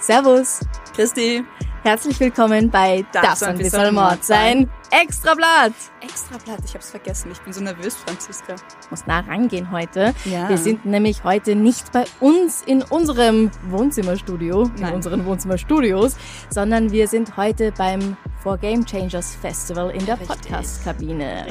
Servus, 0.00 0.60
Christi, 0.94 1.44
herzlich 1.84 2.18
willkommen 2.20 2.70
bei 2.70 3.04
Darf's 3.12 3.40
Das 3.40 3.42
ein 3.44 3.58
bisschen 3.58 3.94
Mord 3.94 4.24
sein. 4.24 4.68
Extrablatt. 4.90 5.72
Extrablatt, 6.00 6.60
ich 6.64 6.74
hab's 6.74 6.90
vergessen. 6.90 7.30
Ich 7.32 7.40
bin 7.40 7.52
so 7.52 7.60
nervös, 7.62 7.94
Franziska. 7.96 8.56
Muss 8.90 9.06
nah 9.06 9.20
rangehen 9.20 9.70
heute. 9.70 10.14
Ja. 10.24 10.48
Wir 10.48 10.58
sind 10.58 10.84
nämlich 10.86 11.24
heute 11.24 11.54
nicht 11.54 11.92
bei 11.92 12.04
uns 12.20 12.62
in 12.62 12.82
unserem 12.82 13.50
Wohnzimmerstudio, 13.68 14.64
in 14.64 14.74
Nein. 14.80 14.94
unseren 14.94 15.24
Wohnzimmerstudios, 15.24 16.16
sondern 16.50 16.90
wir 16.90 17.08
sind 17.08 17.36
heute 17.36 17.72
beim 17.72 18.16
For 18.42 18.56
Game 18.56 18.84
Changers 18.84 19.34
Festival 19.36 19.90
in 19.90 20.04
der 20.06 20.18
Richtig. 20.18 20.28
Podcast-Kabine. 20.28 21.46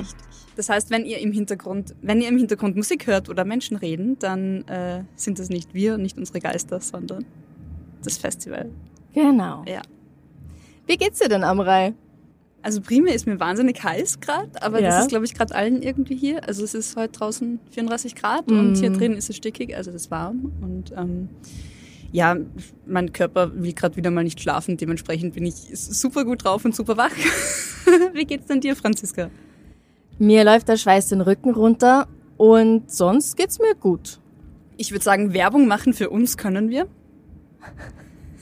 Das 0.55 0.69
heißt, 0.69 0.89
wenn 0.89 1.05
ihr 1.05 1.19
im 1.19 1.31
Hintergrund, 1.31 1.95
wenn 2.01 2.19
ihr 2.19 2.29
im 2.29 2.37
Hintergrund 2.37 2.75
Musik 2.75 3.05
hört 3.05 3.29
oder 3.29 3.45
Menschen 3.45 3.77
reden, 3.77 4.17
dann 4.19 4.67
äh, 4.67 5.03
sind 5.15 5.37
das 5.37 5.49
nicht 5.49 5.73
wir, 5.75 5.97
nicht 5.97 6.17
unsere 6.17 6.39
Geister, 6.39 6.79
sondern 6.79 7.25
das 8.03 8.17
Festival. 8.17 8.71
Genau. 9.13 9.63
Ja. 9.67 9.81
Wie 10.87 10.97
geht's 10.97 11.19
dir 11.19 11.29
denn, 11.29 11.43
Amrei? 11.43 11.93
Also 12.63 12.81
primär 12.81 13.13
ist 13.13 13.27
mir 13.27 13.39
wahnsinnig 13.39 13.81
heiß 13.83 14.19
gerade, 14.19 14.49
aber 14.61 14.79
Ja. 14.81 14.89
das 14.89 15.01
ist, 15.03 15.09
glaube 15.09 15.25
ich, 15.25 15.33
gerade 15.35 15.53
allen 15.55 15.81
irgendwie 15.81 16.15
hier. 16.15 16.45
Also 16.47 16.63
es 16.63 16.73
ist 16.73 16.95
heute 16.97 17.13
draußen 17.13 17.59
34 17.71 18.15
Grad 18.15 18.51
und 18.51 18.71
Mhm. 18.71 18.75
hier 18.75 18.89
drin 18.89 19.13
ist 19.13 19.29
es 19.29 19.35
stickig, 19.37 19.75
also 19.75 19.91
es 19.91 19.95
ist 20.03 20.11
warm. 20.11 20.51
Und 20.61 20.91
ähm, 20.97 21.29
ja, 22.11 22.35
mein 22.85 23.13
Körper 23.13 23.51
will 23.53 23.73
gerade 23.73 23.95
wieder 23.95 24.11
mal 24.11 24.23
nicht 24.23 24.41
schlafen, 24.41 24.75
dementsprechend 24.75 25.35
bin 25.35 25.45
ich 25.45 25.55
super 25.73 26.25
gut 26.25 26.43
drauf 26.43 26.65
und 26.65 26.75
super 26.75 26.97
wach. 26.97 27.11
Wie 28.13 28.25
geht's 28.25 28.47
denn 28.47 28.59
dir, 28.59 28.75
Franziska? 28.75 29.29
Mir 30.19 30.43
läuft 30.43 30.67
der 30.67 30.77
Schweiß 30.77 31.07
den 31.09 31.21
Rücken 31.21 31.51
runter 31.53 32.07
und 32.37 32.89
sonst 32.91 33.37
geht's 33.37 33.59
mir 33.59 33.75
gut. 33.75 34.19
Ich 34.77 34.91
würde 34.91 35.03
sagen, 35.03 35.33
Werbung 35.33 35.67
machen 35.67 35.93
für 35.93 36.09
uns 36.09 36.37
können 36.37 36.69
wir. 36.69 36.87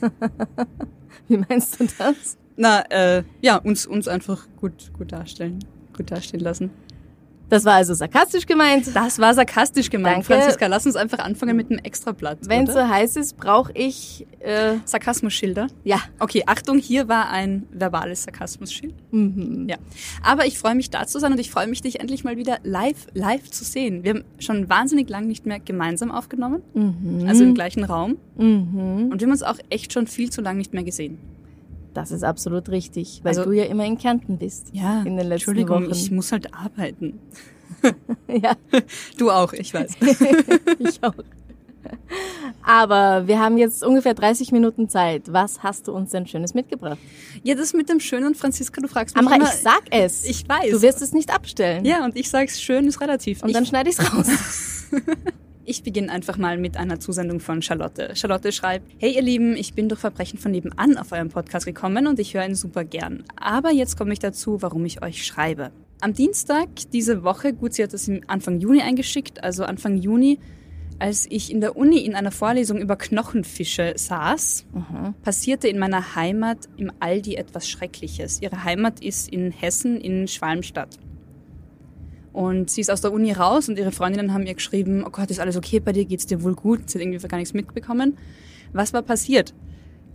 Wie 1.28 1.38
meinst 1.38 1.80
du 1.80 1.88
das? 1.98 2.38
Na, 2.56 2.82
äh, 2.90 3.24
ja, 3.42 3.58
uns, 3.58 3.86
uns 3.86 4.08
einfach 4.08 4.48
gut, 4.58 4.92
gut 4.98 5.12
darstellen, 5.12 5.60
gut 5.96 6.12
dastehen 6.12 6.42
lassen. 6.42 6.70
Das 7.50 7.64
war 7.66 7.74
also 7.74 7.94
sarkastisch 7.94 8.46
gemeint. 8.46 8.96
Das 8.96 9.20
war 9.20 9.34
sarkastisch 9.34 9.90
gemeint, 9.90 10.28
Danke. 10.28 10.34
Franziska. 10.42 10.68
Lass 10.68 10.86
uns 10.86 10.96
einfach 10.96 11.20
anfangen 11.20 11.56
mit 11.56 11.70
einem 11.70 11.80
Extrablatt. 11.80 12.40
Wenn 12.48 12.66
so 12.68 12.88
heiß 12.88 13.16
ist, 13.18 13.38
brauche 13.38 13.72
ich 13.74 14.26
äh, 14.40 14.76
Sarkasmusschilder. 14.86 15.68
ja. 15.84 16.00
Okay, 16.20 16.44
Achtung, 16.48 16.78
hier 16.80 17.08
war 17.08 17.30
ein 17.30 17.64
verbales 17.72 18.24
Sarkasmusschild. 18.24 18.94
Mhm. 19.12 19.68
Ja. 19.70 19.78
Aber 20.24 20.46
ich 20.46 20.58
freue 20.58 20.76
mich 20.76 20.90
da 20.90 21.06
zu 21.08 21.20
sein 21.20 21.32
und 21.34 21.40
ich 21.40 21.52
freue 21.52 21.68
mich, 21.68 21.82
dich 21.82 22.00
endlich 22.00 22.24
mal 22.24 22.38
wieder 22.38 22.58
live, 22.64 23.08
live 23.14 23.50
zu 23.52 23.64
sehen. 23.64 24.04
Wir 24.04 24.16
haben 24.16 24.24
schon 24.40 24.70
wahnsinnig 24.70 25.10
lang 25.10 25.28
nicht 25.28 25.46
mehr 25.46 25.60
gemeinsam 25.60 26.12
aufgenommen, 26.12 26.62
Mhm. 26.74 27.26
also 27.28 27.44
im 27.44 27.54
gleichen 27.54 27.84
Raum. 27.84 28.18
Mhm. 28.38 29.10
Und 29.12 29.22
wir 29.22 29.28
haben 29.28 29.32
uns 29.32 29.44
auch 29.44 29.58
echt 29.70 29.94
schon 29.94 30.08
viel 30.08 30.30
zu 30.32 30.42
lang 30.42 30.58
nicht 30.58 30.74
mehr 30.74 30.84
gesehen. 30.84 31.18
Das 31.96 32.12
ist 32.12 32.24
absolut 32.24 32.70
richtig, 32.70 33.22
weil 33.24 33.30
Also- 33.30 33.46
du 33.46 33.52
ja 33.54 33.64
immer 33.66 33.86
in 33.86 33.98
Kärnten 33.98 34.38
bist. 34.38 34.68
Ja, 34.74 35.00
In 35.00 35.06
den 35.06 35.16
letzten 35.16 35.32
Entschuldigung, 35.32 35.84
Wochen. 35.86 35.92
ich 35.92 36.12
muss 36.12 36.32
halt 36.32 36.54
arbeiten. 36.54 37.20
ja, 38.28 38.54
Du 39.18 39.32
auch, 39.32 39.54
ich 39.54 39.74
weiß. 39.74 39.94
ich 40.80 41.04
auch. 41.04 41.14
Aber 42.64 43.28
wir 43.28 43.40
haben 43.40 43.58
jetzt 43.58 43.84
ungefähr 43.84 44.14
30 44.16 44.52
Minuten 44.52 44.90
Zeit. 44.90 45.32
Was 45.32 45.62
hast 45.62 45.88
du 45.88 45.94
uns 45.94 46.12
denn 46.12 46.26
Schönes 46.28 46.54
mitgebracht? 46.56 46.98
ja, 47.44 47.54
das 47.56 47.74
mit 47.74 47.90
dem 47.90 48.00
Schönen, 48.00 48.34
Franziska, 48.36 48.82
du 48.82 48.88
fragst 48.88 49.16
mich 49.16 49.24
Amra, 49.26 49.36
immer. 49.36 49.46
ich 49.46 49.52
sag 49.62 49.84
es. 49.92 50.26
Ich 50.26 50.50
weiß. 50.50 50.72
Du 50.72 50.82
wirst 50.82 51.02
es 51.02 51.14
nicht 51.14 51.32
abstellen. 51.34 51.86
ja, 51.86 52.04
und 52.04 52.16
ich 52.18 52.30
sag's, 52.30 52.60
schön 52.62 52.88
ist 52.88 53.02
relativ. 53.02 53.42
Und 53.44 53.50
ich, 53.50 53.56
dann 53.56 53.66
schneide 53.66 53.90
ich 53.90 53.98
es 54.00 54.14
raus. 54.14 54.28
Ich 55.68 55.82
beginne 55.82 56.12
einfach 56.12 56.38
mal 56.38 56.60
mit 56.60 56.78
einer 56.78 57.00
Zusendung 57.00 57.40
von 57.40 57.64
Charlotte. 57.64 58.16
Charlotte 58.16 58.52
schreibt, 58.52 58.88
hey 59.00 59.16
ihr 59.16 59.24
Lieben, 59.24 59.58
ich 59.58 59.74
bin 59.74 59.90
durch 59.90 60.00
Verbrechen 60.00 60.38
von 60.38 60.52
nebenan 60.52 60.96
auf 60.96 61.12
euren 61.12 61.30
Podcast 61.30 61.66
gekommen 61.66 62.06
und 62.06 62.20
ich 62.20 62.36
höre 62.36 62.46
ihn 62.46 62.54
super 62.54 62.84
gern. 62.84 63.24
Aber 63.36 63.72
jetzt 63.72 63.98
komme 63.98 64.14
ich 64.14 64.20
dazu, 64.20 64.62
warum 64.62 64.86
ich 64.86 65.02
euch 65.02 65.26
schreibe. 65.26 65.72
Am 66.02 66.14
Dienstag 66.14 66.70
diese 66.94 67.24
Woche, 67.24 67.52
gut, 67.52 67.74
sie 67.74 67.82
hat 67.82 67.94
das 67.94 68.08
im 68.08 68.22
Anfang 68.28 68.60
Juni 68.60 68.82
eingeschickt, 68.82 69.44
also 69.44 69.64
Anfang 69.64 69.98
Juni, 69.98 70.38
als 71.00 71.26
ich 71.32 71.52
in 71.52 71.62
der 71.62 71.76
Uni 71.76 71.98
in 71.98 72.14
einer 72.14 72.32
Vorlesung 72.32 72.78
über 72.78 72.96
Knochenfische 72.96 73.94
saß, 73.96 74.68
passierte 75.24 75.68
in 75.68 75.80
meiner 75.80 76.16
Heimat 76.16 76.70
im 76.78 76.92
Aldi 77.00 77.36
etwas 77.36 77.68
Schreckliches. 77.68 78.40
Ihre 78.40 78.64
Heimat 78.64 79.04
ist 79.04 79.30
in 79.30 79.50
Hessen, 79.52 80.00
in 80.00 80.28
Schwalmstadt. 80.28 81.00
Und 82.36 82.70
sie 82.70 82.82
ist 82.82 82.92
aus 82.92 83.00
der 83.00 83.14
Uni 83.14 83.32
raus 83.32 83.70
und 83.70 83.80
ihre 83.80 83.94
Freundinnen 83.94 84.34
haben 84.34 84.46
ihr 84.46 84.56
geschrieben, 84.56 85.06
oh 85.08 85.10
Gott, 85.10 85.32
ist 85.32 85.40
alles 85.40 85.56
okay 85.56 85.80
bei 85.80 85.94
dir, 85.94 86.04
geht's 86.04 86.26
dir 86.26 86.44
wohl 86.44 86.54
gut? 86.54 86.90
Sie 86.90 87.00
hat 87.00 87.08
irgendwie 87.08 87.26
gar 87.30 87.38
nichts 87.38 87.54
mitbekommen. 87.54 88.18
Was 88.74 88.92
war 88.92 89.04
passiert? 89.04 89.54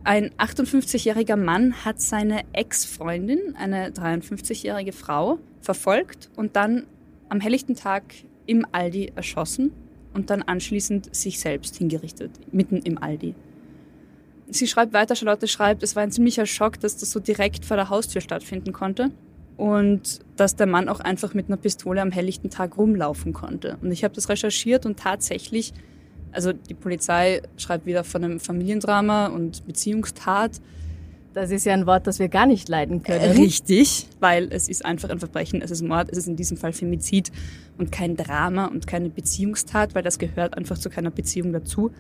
Ein 0.05 0.29
58-jähriger 0.33 1.37
Mann 1.37 1.83
hat 1.83 1.99
seine 1.99 2.43
Ex-Freundin, 2.53 3.57
eine 3.57 3.89
53-jährige 3.89 4.93
Frau, 4.93 5.39
verfolgt 5.63 6.29
und 6.37 6.57
dann 6.57 6.85
am 7.31 7.41
helllichten 7.41 7.75
Tag 7.75 8.05
im 8.45 8.67
Aldi 8.71 9.13
erschossen 9.15 9.73
und 10.13 10.29
dann 10.29 10.43
anschließend 10.43 11.17
sich 11.17 11.41
selbst 11.41 11.77
hingerichtet, 11.77 12.33
mitten 12.53 12.83
im 12.83 13.03
Aldi. 13.03 13.35
Sie 14.51 14.67
schreibt 14.67 14.93
weiter, 14.93 15.17
Charlotte 15.17 15.49
schreibt, 15.49 15.83
es 15.83 15.97
war 15.97 16.03
ein 16.03 16.13
ziemlicher 16.13 16.45
Schock, 16.45 16.79
dass 16.81 16.99
das 16.99 17.13
so 17.13 17.19
direkt 17.19 17.65
vor 17.65 17.79
der 17.79 17.89
Haustür 17.89 18.21
stattfinden 18.21 18.75
konnte 18.75 19.11
und 19.61 20.21
dass 20.37 20.57
der 20.57 20.67
Mann 20.67 20.89
auch 20.89 21.01
einfach 21.01 21.35
mit 21.35 21.49
einer 21.49 21.59
Pistole 21.59 22.01
am 22.01 22.11
helllichten 22.11 22.49
Tag 22.49 22.79
rumlaufen 22.79 23.35
konnte. 23.35 23.77
Und 23.83 23.93
ich 23.93 24.05
habe 24.05 24.15
das 24.15 24.31
recherchiert 24.31 24.87
und 24.87 24.99
tatsächlich, 24.99 25.75
also 26.33 26.55
die 26.55 26.73
Polizei 26.73 27.43
schreibt 27.59 27.85
wieder 27.85 28.03
von 28.03 28.25
einem 28.25 28.41
Familiendrama 28.41 29.27
und 29.27 29.67
Beziehungstat. 29.67 30.63
Das 31.35 31.51
ist 31.51 31.67
ja 31.67 31.75
ein 31.75 31.85
Wort, 31.85 32.07
das 32.07 32.19
wir 32.19 32.29
gar 32.29 32.47
nicht 32.47 32.71
leiden 32.71 33.03
können. 33.03 33.33
Richtig, 33.33 34.07
weil 34.19 34.49
es 34.51 34.67
ist 34.67 34.83
einfach 34.83 35.11
ein 35.11 35.19
Verbrechen, 35.19 35.61
es 35.61 35.71
ist 35.71 35.83
Mord, 35.83 36.09
es 36.11 36.17
ist 36.17 36.27
in 36.27 36.37
diesem 36.37 36.57
Fall 36.57 36.73
Femizid 36.73 37.31
und 37.77 37.93
kein 37.93 38.17
Drama 38.17 38.65
und 38.65 38.87
keine 38.87 39.11
Beziehungstat, 39.11 39.95
weil 39.95 40.03
das 40.03 40.19
gehört 40.19 40.57
einfach 40.57 40.79
zu 40.79 40.89
keiner 40.89 41.11
Beziehung 41.11 41.53
dazu. 41.53 41.91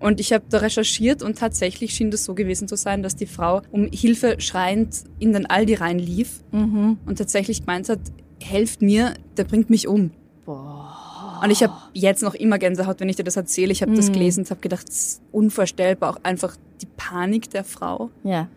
Und 0.00 0.20
ich 0.20 0.32
habe 0.32 0.44
da 0.50 0.58
recherchiert 0.58 1.22
und 1.22 1.38
tatsächlich 1.38 1.94
schien 1.94 2.10
das 2.10 2.24
so 2.24 2.34
gewesen 2.34 2.68
zu 2.68 2.76
sein, 2.76 3.02
dass 3.02 3.16
die 3.16 3.26
Frau 3.26 3.62
um 3.70 3.88
Hilfe 3.92 4.36
schreiend 4.38 5.04
in 5.18 5.32
den 5.32 5.46
Aldi 5.46 5.74
reinlief 5.74 6.42
Mhm. 6.52 6.98
und 7.06 7.16
tatsächlich 7.16 7.60
gemeint 7.60 7.88
hat, 7.88 8.00
helft 8.42 8.82
mir, 8.82 9.14
der 9.36 9.44
bringt 9.44 9.70
mich 9.70 9.88
um. 9.88 10.10
Boah. 10.44 11.40
Und 11.42 11.50
ich 11.50 11.62
habe 11.62 11.72
jetzt 11.94 12.22
noch 12.22 12.34
immer 12.34 12.58
Gänsehaut, 12.58 13.00
wenn 13.00 13.08
ich 13.08 13.16
dir 13.16 13.24
das 13.24 13.36
erzähle. 13.36 13.72
Ich 13.72 13.82
habe 13.82 13.92
das 13.94 14.12
gelesen 14.12 14.40
und 14.40 14.50
habe 14.50 14.60
gedacht, 14.60 14.88
es 14.88 14.96
ist 14.96 15.22
unvorstellbar, 15.32 16.10
auch 16.10 16.20
einfach 16.22 16.56
die 16.82 16.86
Panik 16.96 17.50
der 17.50 17.64
Frau, 17.64 18.10
Ja. 18.22 18.48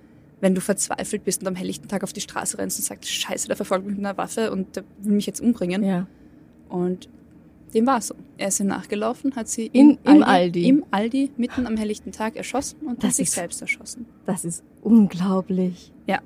wenn 0.42 0.54
du 0.56 0.62
verzweifelt 0.62 1.24
bist 1.24 1.42
und 1.42 1.48
am 1.48 1.56
helllichten 1.56 1.88
Tag 1.88 2.04
auf 2.04 2.14
die 2.14 2.22
Straße 2.22 2.58
rennst 2.58 2.80
und 2.80 2.86
sagst, 2.86 3.10
scheiße, 3.10 3.48
der 3.48 3.56
verfolgt 3.56 3.86
mich 3.86 3.96
mit 3.98 4.06
einer 4.06 4.18
Waffe 4.18 4.52
und 4.52 4.76
der 4.76 4.84
will 5.02 5.14
mich 5.14 5.26
jetzt 5.26 5.40
umbringen. 5.42 5.84
Ja. 5.84 6.08
Und 6.70 7.10
dem 7.74 7.86
war 7.86 8.02
so. 8.02 8.16
Er 8.38 8.48
ist 8.50 8.60
ihr 8.60 8.66
nachgelaufen, 8.66 9.36
hat 9.36 9.48
sie 9.48 9.68
In- 9.68 9.98
im 10.06 10.24
Aldi. 10.24 10.68
im 10.68 10.86
Aldi 10.92 11.32
mitten 11.38 11.66
am 11.68 11.76
helllichten 11.78 12.12
Tag 12.12 12.36
erschossen 12.36 12.78
und 12.88 13.04
Das 13.04 13.10
hat 13.10 13.16
sich 13.16 13.28
ist- 13.28 13.34
selbst 13.36 13.62
erschossen. 13.62 14.06
Das 14.26 14.46
ist 14.46 14.64
unglaublich. 14.82 15.92
Ja. 16.08 16.20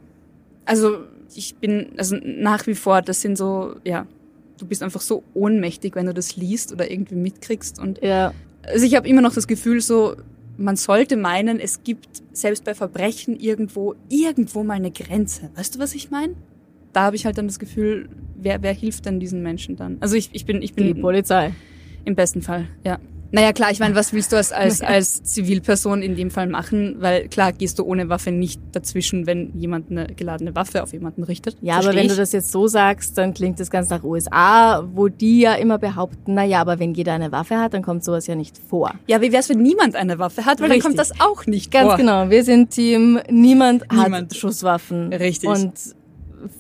Also 0.66 0.98
ich 1.36 1.56
bin, 1.56 1.88
also 1.98 2.18
nach 2.24 2.68
wie 2.68 2.76
vor, 2.76 3.02
das 3.02 3.22
sind 3.22 3.38
so, 3.38 3.76
ja, 3.84 4.06
du 4.58 4.66
bist 4.66 4.84
einfach 4.84 5.02
so 5.02 5.24
ohnmächtig, 5.34 5.96
wenn 5.96 6.06
du 6.06 6.14
das 6.14 6.36
liest 6.36 6.72
oder 6.74 6.90
irgendwie 6.92 7.16
mitkriegst. 7.16 7.80
Und 7.80 8.02
Ja. 8.04 8.34
also 8.64 8.86
ich 8.86 8.96
habe 8.96 9.08
immer 9.08 9.22
noch 9.22 9.34
das 9.34 9.48
Gefühl, 9.48 9.82
so, 9.82 10.16
man 10.58 10.76
sollte 10.76 11.18
meinen, 11.18 11.60
es 11.60 11.84
gibt 11.84 12.22
selbst 12.34 12.64
bei 12.66 12.76
Verbrechen 12.76 13.40
irgendwo, 13.40 13.96
irgendwo 14.10 14.64
mal 14.64 14.76
eine 14.76 14.92
Grenze. 14.92 15.50
Weißt 15.56 15.76
du, 15.76 15.80
was 15.80 15.96
ich 15.96 16.12
meine? 16.12 16.36
Da 16.94 17.04
habe 17.04 17.16
ich 17.16 17.26
halt 17.26 17.38
dann 17.38 17.48
das 17.48 17.60
Gefühl, 17.60 18.10
wer, 18.36 18.62
wer 18.62 18.74
hilft 18.74 19.06
denn 19.06 19.20
diesen 19.20 19.42
Menschen 19.42 19.76
dann? 19.76 19.98
Also 20.00 20.16
ich, 20.16 20.30
ich 20.34 20.46
bin, 20.46 20.62
ich 20.62 20.74
Die 20.74 20.94
bin 20.94 21.02
Polizei. 21.02 21.54
im 22.06 22.16
besten 22.16 22.42
Fall, 22.42 22.68
ja. 22.86 23.00
Naja, 23.34 23.54
klar, 23.54 23.72
ich 23.72 23.80
meine, 23.80 23.96
was 23.96 24.12
willst 24.12 24.34
du 24.34 24.36
als, 24.36 24.52
als, 24.52 24.82
als 24.82 25.24
Zivilperson 25.24 26.02
in 26.02 26.16
dem 26.16 26.32
Fall 26.32 26.48
machen? 26.48 26.98
Weil 27.00 27.30
klar, 27.30 27.54
gehst 27.54 27.80
du 27.80 27.86
ohne 27.86 28.10
Waffe 28.10 28.32
nicht 28.32 28.62
dazwischen, 28.74 29.26
wenn 29.26 29.58
jemand 29.58 29.90
eine 29.90 30.08
geladene 30.08 30.54
Waffe 30.54 30.84
auf 30.84 30.92
jemanden 30.92 31.24
richtet. 31.24 31.56
Ja, 31.62 31.78
aber 31.78 31.96
wenn 31.96 32.06
ich. 32.06 32.12
du 32.12 32.18
das 32.18 32.34
jetzt 32.34 32.52
so 32.52 32.68
sagst, 32.68 33.18
dann 33.18 33.34
klingt 33.34 33.60
das 33.60 33.70
ganz 33.70 33.90
nach 33.90 34.04
USA, 34.04 34.84
wo 34.94 35.08
die 35.08 35.42
ja 35.42 35.54
immer 35.54 35.78
behaupten, 35.78 36.34
naja, 36.34 36.60
aber 36.60 36.80
wenn 36.80 36.94
jeder 36.94 37.14
eine 37.14 37.32
Waffe 37.32 37.58
hat, 37.58 37.74
dann 37.74 37.84
kommt 37.84 38.04
sowas 38.04 38.28
ja 38.28 38.36
nicht 38.36 38.58
vor. 38.58 38.94
Ja, 39.08 39.22
wie 39.22 39.32
wär's, 39.32 39.48
wenn 39.50 39.62
niemand 39.62 39.96
eine 39.96 40.20
Waffe 40.20 40.46
hat? 40.46 40.60
Weil 40.60 40.72
Richtig. 40.72 40.84
dann 40.84 40.98
kommt 40.98 41.00
das 41.00 41.20
auch 41.22 41.46
nicht 41.46 41.72
ganz 41.72 41.84
vor. 41.88 41.98
Ganz 41.98 42.02
genau. 42.02 42.30
Wir 42.30 42.44
sind 42.44 42.72
Team, 42.72 43.20
niemand, 43.30 43.86
niemand. 43.92 44.16
hat 44.16 44.36
Schusswaffen. 44.36 45.14
Richtig. 45.14 45.50
Und 45.50 45.74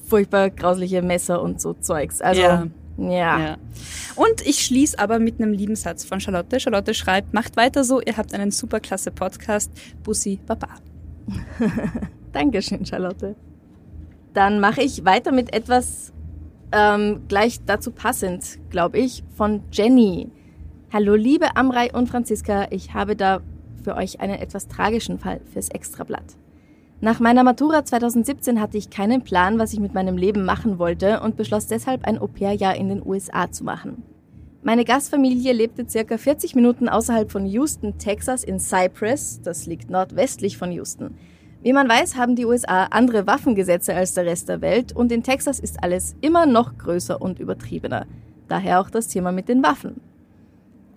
furchtbar 0.08 0.50
grausliche 0.50 1.02
Messer 1.02 1.42
und 1.42 1.62
so 1.62 1.74
Zeugs. 1.74 2.22
Also, 2.22 2.42
ja. 2.42 2.68
Ja. 2.98 3.40
ja. 3.40 3.58
Und 4.16 4.46
ich 4.46 4.60
schließe 4.66 5.00
aber 5.00 5.20
mit 5.20 5.42
einem 5.42 5.54
lieben 5.54 5.76
Satz 5.76 6.04
von 6.04 6.20
Charlotte. 6.20 6.60
Charlotte 6.60 6.94
schreibt, 6.94 7.34
macht 7.34 7.58
weiter 7.58 7.84
so, 7.84 8.02
ihr 8.02 8.18
habt 8.18 8.34
einen 8.34 8.52
super 8.52 8.80
klasse 8.80 9.12
Podcast. 9.12 9.72
Bussi 10.04 10.40
Baba. 10.46 10.68
Dankeschön, 12.32 12.86
Charlotte. 12.86 13.36
Dann 14.34 14.60
mache 14.60 14.82
ich 14.82 15.04
weiter 15.06 15.32
mit 15.32 15.54
etwas 15.54 16.14
ähm, 16.72 17.22
gleich 17.28 17.60
dazu 17.66 17.92
passend, 17.92 18.60
glaube 18.70 19.00
ich, 19.00 19.24
von 19.36 19.64
Jenny. 19.72 20.30
Hallo 20.94 21.16
liebe 21.16 21.56
Amrei 21.56 21.92
und 21.94 22.10
Franziska, 22.10 22.68
ich 22.70 22.94
habe 22.94 23.16
da 23.16 23.42
für 23.84 23.96
euch 23.96 24.20
einen 24.20 24.36
etwas 24.36 24.68
tragischen 24.68 25.20
Fall 25.20 25.42
fürs 25.52 25.70
Extrablatt. 25.70 26.38
Nach 27.04 27.20
meiner 27.20 27.44
Matura 27.44 27.84
2017 27.84 28.62
hatte 28.62 28.78
ich 28.78 28.92
keinen 28.92 29.24
Plan, 29.24 29.58
was 29.58 29.74
ich 29.74 29.80
mit 29.80 29.96
meinem 29.96 30.18
Leben 30.18 30.46
machen 30.46 30.78
wollte 30.78 31.22
und 31.22 31.36
beschloss 31.36 31.66
deshalb 31.66 32.06
ein 32.06 32.20
Au-pair-Jahr 32.20 32.76
in 32.76 32.90
den 32.90 33.04
USA 33.04 33.52
zu 33.52 33.64
machen. 33.64 34.04
Meine 34.62 34.86
Gastfamilie 34.86 35.52
lebte 35.52 35.90
circa 35.90 36.20
40 36.20 36.54
Minuten 36.54 36.88
außerhalb 36.88 37.32
von 37.32 37.48
Houston, 37.48 37.98
Texas 37.98 38.44
in 38.44 38.60
Cypress, 38.60 39.42
das 39.42 39.66
liegt 39.66 39.90
nordwestlich 39.90 40.60
von 40.60 40.72
Houston. 40.72 41.16
Wie 41.64 41.74
man 41.74 41.90
weiß, 41.90 42.18
haben 42.18 42.36
die 42.36 42.46
USA 42.46 42.84
andere 42.92 43.26
Waffengesetze 43.26 43.96
als 43.96 44.14
der 44.14 44.28
Rest 44.28 44.48
der 44.48 44.62
Welt 44.62 44.96
und 44.96 45.12
in 45.12 45.24
Texas 45.24 45.60
ist 45.60 45.84
alles 45.84 46.16
immer 46.22 46.46
noch 46.46 46.78
größer 46.78 47.20
und 47.20 47.40
übertriebener. 47.40 48.06
Daher 48.48 48.80
auch 48.80 48.92
das 48.92 49.08
Thema 49.08 49.32
mit 49.32 49.50
den 49.50 49.64
Waffen. 49.64 50.02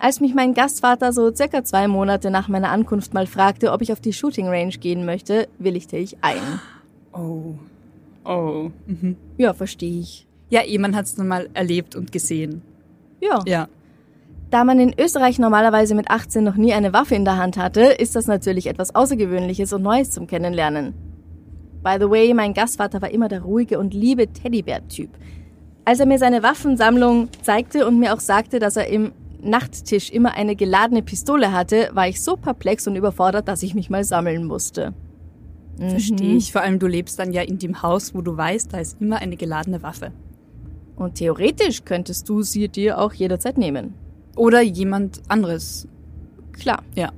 Als 0.04 0.20
mich 0.20 0.34
mein 0.34 0.52
Gastvater 0.52 1.14
so 1.14 1.34
circa 1.34 1.64
zwei 1.64 1.88
Monate 1.88 2.30
nach 2.30 2.46
meiner 2.48 2.68
Ankunft 2.68 3.14
mal 3.14 3.26
fragte, 3.26 3.72
ob 3.72 3.80
ich 3.80 3.90
auf 3.90 4.02
die 4.02 4.12
Shooting 4.12 4.48
Range 4.48 4.68
gehen 4.68 5.06
möchte, 5.06 5.48
willigte 5.58 5.96
ich 5.96 6.18
ein. 6.20 6.60
Oh. 7.14 7.54
Oh. 8.22 8.70
Mhm. 8.84 9.16
Ja, 9.38 9.54
verstehe 9.54 10.00
ich. 10.00 10.26
Ja, 10.50 10.60
man 10.78 10.94
hat 10.94 11.06
es 11.06 11.16
nun 11.16 11.28
mal 11.28 11.48
erlebt 11.54 11.96
und 11.96 12.12
gesehen. 12.12 12.60
Ja. 13.22 13.40
Ja. 13.46 13.68
Da 14.50 14.64
man 14.64 14.78
in 14.78 14.94
Österreich 14.98 15.38
normalerweise 15.38 15.94
mit 15.94 16.10
18 16.10 16.44
noch 16.44 16.56
nie 16.56 16.74
eine 16.74 16.92
Waffe 16.92 17.14
in 17.14 17.24
der 17.24 17.38
Hand 17.38 17.56
hatte, 17.56 17.84
ist 17.84 18.14
das 18.14 18.26
natürlich 18.26 18.66
etwas 18.66 18.94
Außergewöhnliches 18.94 19.72
und 19.72 19.80
Neues 19.80 20.10
zum 20.10 20.26
Kennenlernen. 20.26 20.92
By 21.82 21.96
the 21.98 22.10
way, 22.10 22.34
mein 22.34 22.52
Gastvater 22.52 23.00
war 23.00 23.10
immer 23.10 23.28
der 23.28 23.40
ruhige 23.40 23.78
und 23.78 23.94
liebe 23.94 24.26
Teddybär-Typ. 24.26 25.08
Als 25.86 25.98
er 25.98 26.04
mir 26.04 26.18
seine 26.18 26.42
Waffensammlung 26.42 27.28
zeigte 27.40 27.86
und 27.86 27.98
mir 27.98 28.12
auch 28.12 28.20
sagte, 28.20 28.58
dass 28.58 28.76
er 28.76 28.88
im 28.88 29.12
Nachttisch 29.44 30.10
immer 30.10 30.32
eine 30.34 30.56
geladene 30.56 31.02
Pistole 31.02 31.52
hatte, 31.52 31.90
war 31.92 32.08
ich 32.08 32.22
so 32.22 32.36
perplex 32.36 32.86
und 32.86 32.96
überfordert, 32.96 33.46
dass 33.46 33.62
ich 33.62 33.74
mich 33.74 33.90
mal 33.90 34.02
sammeln 34.02 34.44
musste. 34.46 34.94
Verstehe 35.76 36.30
mhm. 36.30 36.38
ich. 36.38 36.52
Vor 36.52 36.62
allem, 36.62 36.78
du 36.78 36.86
lebst 36.86 37.18
dann 37.18 37.32
ja 37.32 37.42
in 37.42 37.58
dem 37.58 37.82
Haus, 37.82 38.14
wo 38.14 38.22
du 38.22 38.36
weißt, 38.36 38.72
da 38.72 38.78
ist 38.78 39.00
immer 39.00 39.18
eine 39.18 39.36
geladene 39.36 39.82
Waffe. 39.82 40.12
Und 40.96 41.16
theoretisch 41.16 41.84
könntest 41.84 42.28
du 42.28 42.42
sie 42.42 42.68
dir 42.68 42.98
auch 42.98 43.12
jederzeit 43.12 43.58
nehmen. 43.58 43.94
Oder 44.36 44.62
jemand 44.62 45.22
anderes. 45.28 45.88
Klar. 46.52 46.82
Ja. 46.94 47.12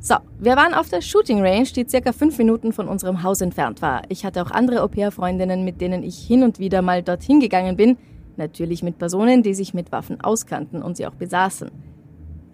So, 0.00 0.16
wir 0.40 0.56
waren 0.56 0.74
auf 0.74 0.88
der 0.88 1.00
Shooting 1.00 1.40
Range, 1.40 1.68
die 1.76 1.88
circa 1.88 2.12
fünf 2.12 2.36
Minuten 2.36 2.72
von 2.72 2.88
unserem 2.88 3.22
Haus 3.22 3.40
entfernt 3.40 3.80
war. 3.82 4.02
Ich 4.08 4.24
hatte 4.24 4.42
auch 4.42 4.50
andere 4.50 4.82
Au-pair-Freundinnen, 4.82 5.64
mit 5.64 5.80
denen 5.80 6.02
ich 6.02 6.18
hin 6.18 6.42
und 6.42 6.58
wieder 6.58 6.82
mal 6.82 7.02
dorthin 7.02 7.40
gegangen 7.40 7.76
bin, 7.76 7.96
Natürlich 8.36 8.82
mit 8.82 8.98
Personen, 8.98 9.42
die 9.42 9.54
sich 9.54 9.74
mit 9.74 9.92
Waffen 9.92 10.20
auskannten 10.20 10.82
und 10.82 10.96
sie 10.96 11.06
auch 11.06 11.14
besaßen. 11.14 11.70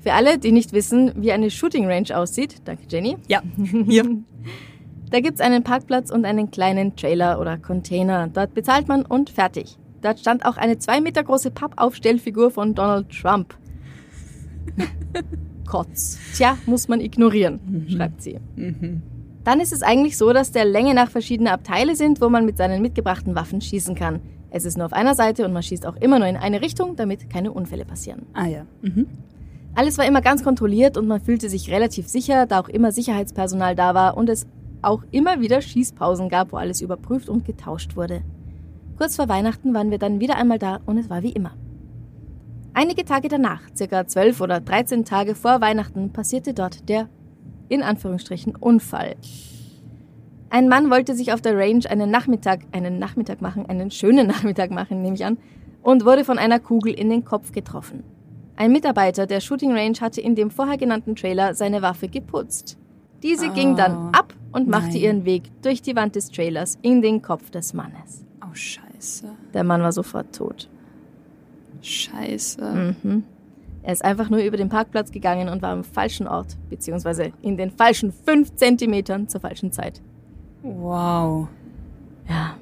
Für 0.00 0.12
alle, 0.12 0.38
die 0.38 0.52
nicht 0.52 0.72
wissen, 0.72 1.12
wie 1.16 1.32
eine 1.32 1.50
Shooting 1.50 1.86
Range 1.86 2.16
aussieht, 2.16 2.62
danke 2.64 2.84
Jenny. 2.88 3.16
Ja, 3.28 3.42
hier. 3.86 4.04
da 5.10 5.20
gibt's 5.20 5.40
einen 5.40 5.64
Parkplatz 5.64 6.10
und 6.10 6.24
einen 6.24 6.50
kleinen 6.50 6.96
Trailer 6.96 7.40
oder 7.40 7.58
Container. 7.58 8.28
Dort 8.28 8.54
bezahlt 8.54 8.88
man 8.88 9.04
und 9.04 9.30
fertig. 9.30 9.76
Dort 10.00 10.20
stand 10.20 10.44
auch 10.44 10.56
eine 10.56 10.78
zwei 10.78 11.00
Meter 11.00 11.24
große 11.24 11.50
Pappaufstellfigur 11.50 12.50
von 12.50 12.74
Donald 12.74 13.10
Trump. 13.10 13.56
Kotz. 15.66 16.18
Tja, 16.34 16.56
muss 16.66 16.88
man 16.88 17.00
ignorieren, 17.00 17.60
mhm. 17.66 17.90
schreibt 17.90 18.22
sie. 18.22 18.38
Mhm. 18.56 19.02
Dann 19.44 19.60
ist 19.60 19.72
es 19.72 19.82
eigentlich 19.82 20.16
so, 20.16 20.32
dass 20.32 20.52
der 20.52 20.64
Länge 20.64 20.94
nach 20.94 21.10
verschiedene 21.10 21.52
Abteile 21.52 21.96
sind, 21.96 22.20
wo 22.20 22.28
man 22.28 22.44
mit 22.44 22.56
seinen 22.56 22.82
mitgebrachten 22.82 23.34
Waffen 23.34 23.60
schießen 23.60 23.94
kann. 23.94 24.20
Es 24.50 24.64
ist 24.64 24.76
nur 24.76 24.86
auf 24.86 24.92
einer 24.92 25.14
Seite 25.14 25.44
und 25.44 25.52
man 25.52 25.62
schießt 25.62 25.86
auch 25.86 25.96
immer 25.96 26.18
nur 26.18 26.28
in 26.28 26.36
eine 26.36 26.62
Richtung, 26.62 26.96
damit 26.96 27.28
keine 27.30 27.52
Unfälle 27.52 27.84
passieren. 27.84 28.26
Ah 28.32 28.46
ja. 28.46 28.66
Mhm. 28.82 29.06
Alles 29.74 29.98
war 29.98 30.06
immer 30.06 30.22
ganz 30.22 30.42
kontrolliert 30.42 30.96
und 30.96 31.06
man 31.06 31.20
fühlte 31.20 31.48
sich 31.48 31.70
relativ 31.70 32.08
sicher, 32.08 32.46
da 32.46 32.60
auch 32.60 32.68
immer 32.68 32.90
Sicherheitspersonal 32.90 33.76
da 33.76 33.94
war 33.94 34.16
und 34.16 34.28
es 34.28 34.46
auch 34.82 35.02
immer 35.10 35.40
wieder 35.40 35.60
Schießpausen 35.60 36.28
gab, 36.28 36.52
wo 36.52 36.56
alles 36.56 36.80
überprüft 36.80 37.28
und 37.28 37.44
getauscht 37.44 37.96
wurde. 37.96 38.22
Kurz 38.96 39.16
vor 39.16 39.28
Weihnachten 39.28 39.74
waren 39.74 39.90
wir 39.90 39.98
dann 39.98 40.20
wieder 40.20 40.36
einmal 40.36 40.58
da 40.58 40.80
und 40.86 40.98
es 40.98 41.10
war 41.10 41.22
wie 41.22 41.32
immer. 41.32 41.52
Einige 42.74 43.04
Tage 43.04 43.28
danach, 43.28 43.60
circa 43.76 44.06
zwölf 44.06 44.40
oder 44.40 44.60
dreizehn 44.60 45.04
Tage 45.04 45.34
vor 45.34 45.60
Weihnachten, 45.60 46.12
passierte 46.12 46.54
dort 46.54 46.88
der, 46.88 47.08
in 47.68 47.82
Anführungsstrichen, 47.82 48.56
Unfall. 48.56 49.16
Ein 50.50 50.68
Mann 50.68 50.90
wollte 50.90 51.14
sich 51.14 51.32
auf 51.32 51.42
der 51.42 51.56
Range 51.56 51.88
einen 51.88 52.10
Nachmittag, 52.10 52.60
einen 52.72 52.98
Nachmittag 52.98 53.42
machen, 53.42 53.66
einen 53.66 53.90
schönen 53.90 54.26
Nachmittag 54.28 54.70
machen, 54.70 55.02
nehme 55.02 55.14
ich 55.14 55.24
an, 55.24 55.38
und 55.82 56.04
wurde 56.04 56.24
von 56.24 56.38
einer 56.38 56.58
Kugel 56.58 56.92
in 56.92 57.10
den 57.10 57.24
Kopf 57.24 57.52
getroffen. 57.52 58.02
Ein 58.56 58.72
Mitarbeiter 58.72 59.26
der 59.26 59.40
Shooting 59.40 59.72
Range 59.72 59.96
hatte 60.00 60.20
in 60.20 60.34
dem 60.34 60.50
vorher 60.50 60.78
genannten 60.78 61.14
Trailer 61.14 61.54
seine 61.54 61.82
Waffe 61.82 62.08
geputzt. 62.08 62.76
Diese 63.22 63.50
oh, 63.50 63.52
ging 63.52 63.76
dann 63.76 63.92
ah, 63.92 64.10
ab 64.12 64.34
und 64.52 64.68
machte 64.68 64.94
nein. 64.94 64.96
ihren 64.96 65.24
Weg 65.24 65.44
durch 65.62 65.82
die 65.82 65.94
Wand 65.94 66.16
des 66.16 66.30
Trailers 66.30 66.78
in 66.82 67.02
den 67.02 67.22
Kopf 67.22 67.50
des 67.50 67.74
Mannes. 67.74 68.24
Oh, 68.42 68.54
scheiße. 68.54 69.26
Der 69.54 69.64
Mann 69.64 69.82
war 69.82 69.92
sofort 69.92 70.34
tot. 70.34 70.68
Scheiße. 71.82 72.96
Mhm. 73.02 73.24
Er 73.82 73.92
ist 73.92 74.04
einfach 74.04 74.28
nur 74.28 74.40
über 74.40 74.56
den 74.56 74.68
Parkplatz 74.68 75.12
gegangen 75.12 75.48
und 75.48 75.62
war 75.62 75.70
am 75.70 75.84
falschen 75.84 76.26
Ort, 76.26 76.56
beziehungsweise 76.68 77.32
in 77.42 77.56
den 77.56 77.70
falschen 77.70 78.12
fünf 78.12 78.54
Zentimetern 78.56 79.28
zur 79.28 79.40
falschen 79.40 79.72
Zeit. 79.72 80.02
Wow. 80.62 81.48
Ja. 82.28 82.56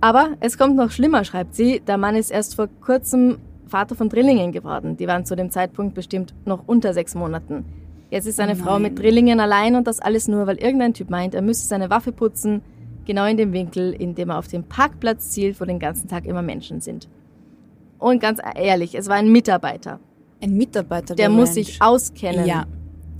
Aber 0.00 0.30
es 0.40 0.58
kommt 0.58 0.76
noch 0.76 0.90
schlimmer, 0.90 1.24
schreibt 1.24 1.54
sie. 1.54 1.80
Der 1.86 1.96
Mann 1.96 2.16
ist 2.16 2.30
erst 2.30 2.56
vor 2.56 2.68
kurzem 2.80 3.38
Vater 3.66 3.94
von 3.94 4.08
Drillingen 4.08 4.52
geworden. 4.52 4.96
Die 4.96 5.06
waren 5.06 5.24
zu 5.24 5.36
dem 5.36 5.50
Zeitpunkt 5.50 5.94
bestimmt 5.94 6.34
noch 6.44 6.64
unter 6.66 6.92
sechs 6.92 7.14
Monaten. 7.14 7.64
Jetzt 8.10 8.26
ist 8.26 8.36
seine 8.36 8.52
oh 8.52 8.56
Frau 8.56 8.78
mit 8.78 8.98
Drillingen 8.98 9.40
allein 9.40 9.74
und 9.74 9.86
das 9.86 10.00
alles 10.00 10.28
nur, 10.28 10.46
weil 10.46 10.56
irgendein 10.56 10.92
Typ 10.92 11.08
meint, 11.08 11.34
er 11.34 11.40
müsse 11.40 11.66
seine 11.66 11.88
Waffe 11.88 12.12
putzen, 12.12 12.60
genau 13.06 13.24
in 13.24 13.38
dem 13.38 13.52
Winkel, 13.52 13.92
in 13.92 14.14
dem 14.14 14.28
er 14.30 14.38
auf 14.38 14.48
den 14.48 14.64
Parkplatz 14.64 15.30
zielt, 15.30 15.60
wo 15.60 15.64
den 15.64 15.78
ganzen 15.78 16.08
Tag 16.08 16.26
immer 16.26 16.42
Menschen 16.42 16.80
sind. 16.80 17.08
Und 17.98 18.20
ganz 18.20 18.40
ehrlich, 18.54 18.94
es 18.94 19.08
war 19.08 19.16
ein 19.16 19.32
Mitarbeiter. 19.32 20.00
Ein 20.42 20.56
Mitarbeiter, 20.56 21.14
der, 21.14 21.28
der 21.28 21.30
muss 21.30 21.54
sich 21.54 21.80
auskennen. 21.80 22.44
Ja. 22.44 22.66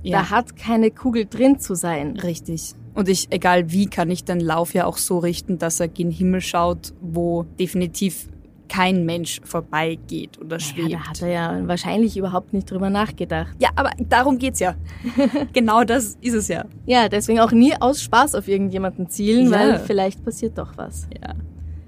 ja. 0.03 0.19
Da 0.19 0.29
hat 0.29 0.57
keine 0.57 0.91
Kugel 0.91 1.25
drin 1.25 1.57
zu 1.57 1.73
sein. 1.73 2.17
Richtig. 2.17 2.75
Und 2.93 3.09
ich, 3.09 3.27
egal 3.31 3.71
wie, 3.71 3.87
kann 3.87 4.11
ich 4.11 4.23
den 4.23 4.39
Lauf 4.39 4.73
ja 4.73 4.85
auch 4.85 4.97
so 4.97 5.17
richten, 5.17 5.57
dass 5.57 5.79
er 5.79 5.87
gen 5.87 6.11
Himmel 6.11 6.41
schaut, 6.41 6.93
wo 7.01 7.43
definitiv 7.59 8.27
kein 8.69 9.05
Mensch 9.05 9.39
vorbeigeht 9.43 10.39
oder 10.39 10.59
schwebt. 10.59 10.89
Ja, 10.89 10.97
da 10.97 11.09
hat 11.09 11.21
er 11.21 11.27
ja 11.27 11.67
wahrscheinlich 11.67 12.17
überhaupt 12.17 12.53
nicht 12.53 12.69
drüber 12.71 12.89
nachgedacht. 12.89 13.55
Ja, 13.59 13.69
aber 13.75 13.91
darum 13.99 14.39
geht's 14.39 14.59
ja. 14.59 14.75
genau 15.53 15.83
das 15.83 16.17
ist 16.21 16.33
es 16.33 16.47
ja. 16.47 16.65
Ja, 16.85 17.07
deswegen 17.07 17.39
auch 17.39 17.51
nie 17.51 17.73
aus 17.79 18.01
Spaß 18.01 18.33
auf 18.33 18.47
irgendjemanden 18.47 19.09
zielen, 19.09 19.51
ja. 19.51 19.51
weil 19.51 19.79
vielleicht 19.79 20.23
passiert 20.25 20.57
doch 20.57 20.75
was. 20.75 21.07
Ja. 21.21 21.35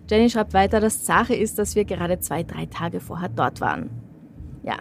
Jenny 0.07 0.29
schreibt 0.29 0.53
weiter, 0.53 0.79
das 0.79 1.05
Sache 1.05 1.33
ist, 1.33 1.57
dass 1.57 1.75
wir 1.75 1.85
gerade 1.85 2.19
zwei, 2.19 2.43
drei 2.43 2.67
Tage 2.67 2.99
vorher 2.99 3.29
dort 3.29 3.61
waren. 3.61 3.89
Ja. 4.63 4.77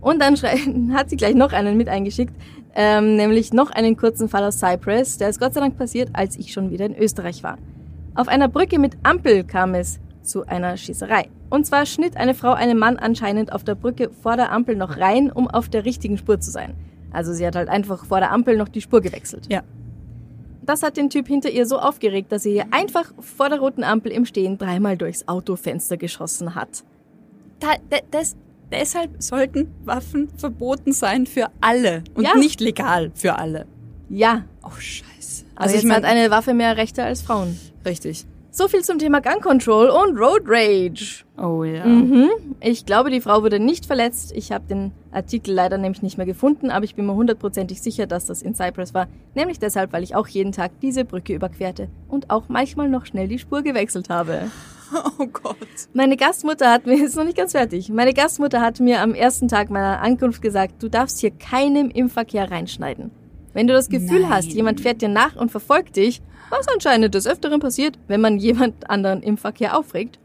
Und 0.00 0.20
dann 0.20 0.36
hat 0.92 1.08
sie 1.08 1.16
gleich 1.16 1.34
noch 1.34 1.52
einen 1.52 1.76
mit 1.76 1.88
eingeschickt 1.88 2.34
ähm, 2.74 3.16
nämlich 3.16 3.52
noch 3.52 3.70
einen 3.70 3.96
kurzen 3.96 4.28
Fall 4.28 4.44
aus 4.44 4.58
Cyprus. 4.58 5.18
Der 5.18 5.28
ist 5.28 5.40
Gott 5.40 5.54
sei 5.54 5.60
Dank 5.60 5.76
passiert, 5.76 6.10
als 6.12 6.36
ich 6.36 6.52
schon 6.52 6.70
wieder 6.70 6.86
in 6.86 6.96
Österreich 6.96 7.42
war. 7.42 7.58
Auf 8.14 8.28
einer 8.28 8.48
Brücke 8.48 8.78
mit 8.78 8.96
Ampel 9.02 9.44
kam 9.44 9.74
es 9.74 10.00
zu 10.22 10.46
einer 10.46 10.76
Schießerei. 10.76 11.28
Und 11.50 11.66
zwar 11.66 11.86
schnitt 11.86 12.16
eine 12.16 12.34
Frau 12.34 12.52
einen 12.52 12.78
Mann 12.78 12.96
anscheinend 12.96 13.52
auf 13.52 13.64
der 13.64 13.74
Brücke 13.74 14.10
vor 14.22 14.36
der 14.36 14.52
Ampel 14.52 14.76
noch 14.76 14.98
rein, 14.98 15.32
um 15.32 15.48
auf 15.48 15.68
der 15.68 15.84
richtigen 15.84 16.18
Spur 16.18 16.40
zu 16.40 16.50
sein. 16.50 16.74
Also 17.10 17.32
sie 17.32 17.46
hat 17.46 17.56
halt 17.56 17.68
einfach 17.68 18.04
vor 18.04 18.20
der 18.20 18.32
Ampel 18.32 18.56
noch 18.56 18.68
die 18.68 18.82
Spur 18.82 19.00
gewechselt. 19.00 19.46
Ja. 19.48 19.62
Das 20.62 20.82
hat 20.82 20.98
den 20.98 21.08
Typ 21.08 21.26
hinter 21.26 21.48
ihr 21.48 21.64
so 21.64 21.78
aufgeregt, 21.78 22.30
dass 22.30 22.44
er 22.44 22.52
ihr 22.52 22.66
einfach 22.72 23.12
vor 23.20 23.48
der 23.48 23.58
roten 23.58 23.84
Ampel 23.84 24.12
im 24.12 24.26
Stehen 24.26 24.58
dreimal 24.58 24.98
durchs 24.98 25.26
Autofenster 25.26 25.96
geschossen 25.96 26.54
hat. 26.54 26.84
Da, 27.60 27.68
das, 28.10 28.36
deshalb 28.72 29.22
sollten 29.22 29.68
Waffen 29.84 30.28
verboten 30.36 30.92
sein 30.92 31.26
für 31.26 31.46
alle 31.60 32.02
und 32.14 32.24
Ja. 32.24 32.36
nicht 32.36 32.60
legal 32.60 33.10
für 33.14 33.38
alle. 33.38 33.66
Ja, 34.08 34.44
Oh, 34.62 34.70
scheiße. 34.78 35.44
also 35.54 35.74
Also 35.74 35.76
ich 35.76 35.92
hat 35.92 36.02
meine, 36.02 36.06
eine 36.06 36.30
Waffe 36.30 36.54
mehr 36.54 36.76
Rechte 36.76 37.02
als 37.04 37.22
Frauen. 37.22 37.58
richtig. 37.84 38.24
So 38.50 38.66
viel 38.66 38.82
zum 38.82 38.98
Thema 38.98 39.20
Gun 39.20 39.40
Control 39.40 39.88
und 39.88 40.18
Road 40.18 40.42
Rage. 40.46 41.22
Oh 41.36 41.62
ja. 41.62 41.84
Mhm. 41.86 42.28
Ich 42.60 42.86
glaube, 42.86 43.08
die 43.10 43.20
Frau 43.20 43.42
wurde 43.44 43.60
nicht 43.60 43.86
verletzt. 43.86 44.32
Ich 44.34 44.50
habe 44.50 44.64
den 44.66 44.90
Artikel 45.12 45.52
leider 45.54 45.78
nämlich 45.78 46.02
nicht 46.02 46.16
mehr 46.16 46.26
gefunden, 46.26 46.70
aber 46.70 46.84
ich 46.84 46.96
bin 46.96 47.06
mir 47.06 47.14
hundertprozentig 47.14 47.80
sicher, 47.80 48.06
dass 48.08 48.26
das 48.26 48.42
in 48.42 48.54
Cyprus 48.56 48.94
war. 48.94 49.06
Nämlich 49.36 49.60
deshalb, 49.60 49.92
weil 49.92 50.02
ich 50.02 50.16
auch 50.16 50.26
jeden 50.26 50.50
Tag 50.50 50.72
diese 50.80 51.04
Brücke 51.04 51.34
überquerte 51.34 51.88
und 52.08 52.30
auch 52.30 52.48
manchmal 52.48 52.88
noch 52.88 53.06
schnell 53.06 53.28
die 53.28 53.38
Spur 53.38 53.62
gewechselt 53.62 54.08
habe. 54.08 54.50
Oh 55.18 55.26
Gott. 55.26 55.56
Meine 55.92 56.16
Gastmutter 56.16 56.70
hat 56.70 56.86
mir, 56.86 56.94
ist 57.04 57.16
noch 57.16 57.24
nicht 57.24 57.36
ganz 57.36 57.52
fertig, 57.52 57.88
meine 57.90 58.14
Gastmutter 58.14 58.60
hat 58.60 58.80
mir 58.80 59.00
am 59.00 59.14
ersten 59.14 59.48
Tag 59.48 59.70
meiner 59.70 60.00
Ankunft 60.00 60.42
gesagt, 60.42 60.82
du 60.82 60.88
darfst 60.88 61.18
hier 61.20 61.30
keinem 61.30 61.90
im 61.90 62.08
Verkehr 62.08 62.50
reinschneiden. 62.50 63.10
Wenn 63.52 63.66
du 63.66 63.72
das 63.72 63.88
Gefühl 63.88 64.22
Nein. 64.22 64.30
hast, 64.30 64.52
jemand 64.52 64.80
fährt 64.80 65.02
dir 65.02 65.08
nach 65.08 65.36
und 65.36 65.50
verfolgt 65.50 65.96
dich, 65.96 66.22
was 66.50 66.68
anscheinend 66.68 67.14
des 67.14 67.26
Öfteren 67.26 67.60
passiert, 67.60 67.98
wenn 68.06 68.20
man 68.20 68.38
jemand 68.38 68.88
anderen 68.88 69.22
im 69.22 69.36
Verkehr 69.36 69.76
aufregt, 69.76 70.18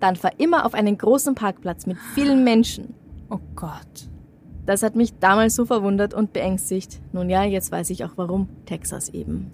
dann 0.00 0.16
fahr 0.16 0.32
immer 0.38 0.64
auf 0.64 0.74
einen 0.74 0.96
großen 0.96 1.34
Parkplatz 1.34 1.86
mit 1.86 1.96
vielen 2.14 2.44
Menschen. 2.44 2.94
Oh 3.30 3.40
Gott. 3.54 4.08
Das 4.66 4.82
hat 4.82 4.96
mich 4.96 5.18
damals 5.18 5.54
so 5.54 5.64
verwundert 5.64 6.12
und 6.12 6.32
beängstigt. 6.32 7.00
Nun 7.12 7.30
ja, 7.30 7.44
jetzt 7.44 7.70
weiß 7.70 7.90
ich 7.90 8.04
auch 8.04 8.12
warum. 8.16 8.48
Texas 8.66 9.08
eben. 9.10 9.52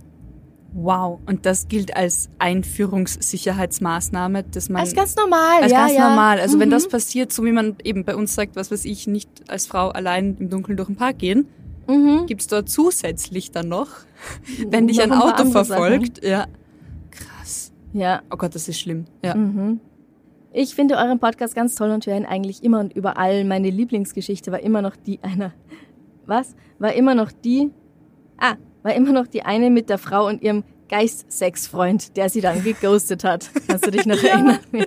Wow. 0.74 1.20
Und 1.26 1.44
das 1.46 1.68
gilt 1.68 1.96
als 1.96 2.28
Einführungssicherheitsmaßnahme, 2.38 4.42
dass 4.44 4.68
man 4.68 4.80
Als 4.82 4.94
ganz 4.94 5.16
normal, 5.16 5.62
als 5.62 5.72
ja, 5.72 5.86
ganz 5.86 5.94
ja. 5.94 6.08
normal. 6.08 6.40
Also 6.40 6.58
wenn 6.58 6.68
Mhm. 6.68 6.72
das 6.72 6.88
passiert, 6.88 7.32
so 7.32 7.44
wie 7.44 7.52
man 7.52 7.76
eben 7.84 8.04
bei 8.04 8.16
uns 8.16 8.34
sagt, 8.34 8.56
was 8.56 8.70
weiß 8.70 8.84
ich, 8.86 9.06
nicht 9.06 9.28
als 9.48 9.66
Frau 9.66 9.88
allein 9.90 10.36
im 10.38 10.50
Dunkeln 10.50 10.76
durch 10.76 10.88
den 10.88 10.96
Park 10.96 11.18
gehen, 11.18 11.46
Mhm. 11.88 12.26
gibt's 12.26 12.46
dort 12.46 12.68
zusätzlich 12.68 13.50
dann 13.50 13.68
noch, 13.68 13.88
wenn 14.68 14.86
dich 14.88 15.02
ein 15.02 15.12
Auto 15.12 15.46
verfolgt. 15.50 16.24
Ja. 16.24 16.46
Krass. 17.10 17.72
Ja, 17.92 18.22
Oh 18.30 18.36
Gott, 18.36 18.54
das 18.54 18.68
ist 18.68 18.80
schlimm. 18.80 19.04
Ja. 19.22 19.34
Mhm. 19.34 19.80
Ich 20.54 20.74
finde 20.74 20.96
euren 20.96 21.18
Podcast 21.18 21.54
ganz 21.54 21.74
toll 21.74 21.90
und 21.90 22.06
höre 22.06 22.16
ihn 22.16 22.26
eigentlich 22.26 22.62
immer 22.62 22.80
und 22.80 22.92
überall. 22.94 23.44
Meine 23.44 23.70
Lieblingsgeschichte 23.70 24.52
war 24.52 24.60
immer 24.60 24.82
noch 24.82 24.96
die 24.96 25.18
einer. 25.22 25.52
Was? 26.26 26.54
War 26.78 26.92
immer 26.92 27.14
noch 27.14 27.32
die. 27.32 27.70
Ah, 28.38 28.54
war 28.82 28.94
immer 28.94 29.12
noch 29.12 29.26
die 29.26 29.42
eine 29.42 29.70
mit 29.70 29.88
der 29.88 29.98
Frau 29.98 30.26
und 30.26 30.42
ihrem 30.42 30.64
Geist-Sex-Freund, 30.88 32.16
der 32.16 32.28
sie 32.28 32.40
dann 32.40 32.62
geghostet 32.62 33.24
hat. 33.24 33.50
Kannst 33.66 33.86
du 33.86 33.90
dich 33.90 34.04
noch 34.04 34.22
erinnern? 34.22 34.58
Ja. 34.72 34.84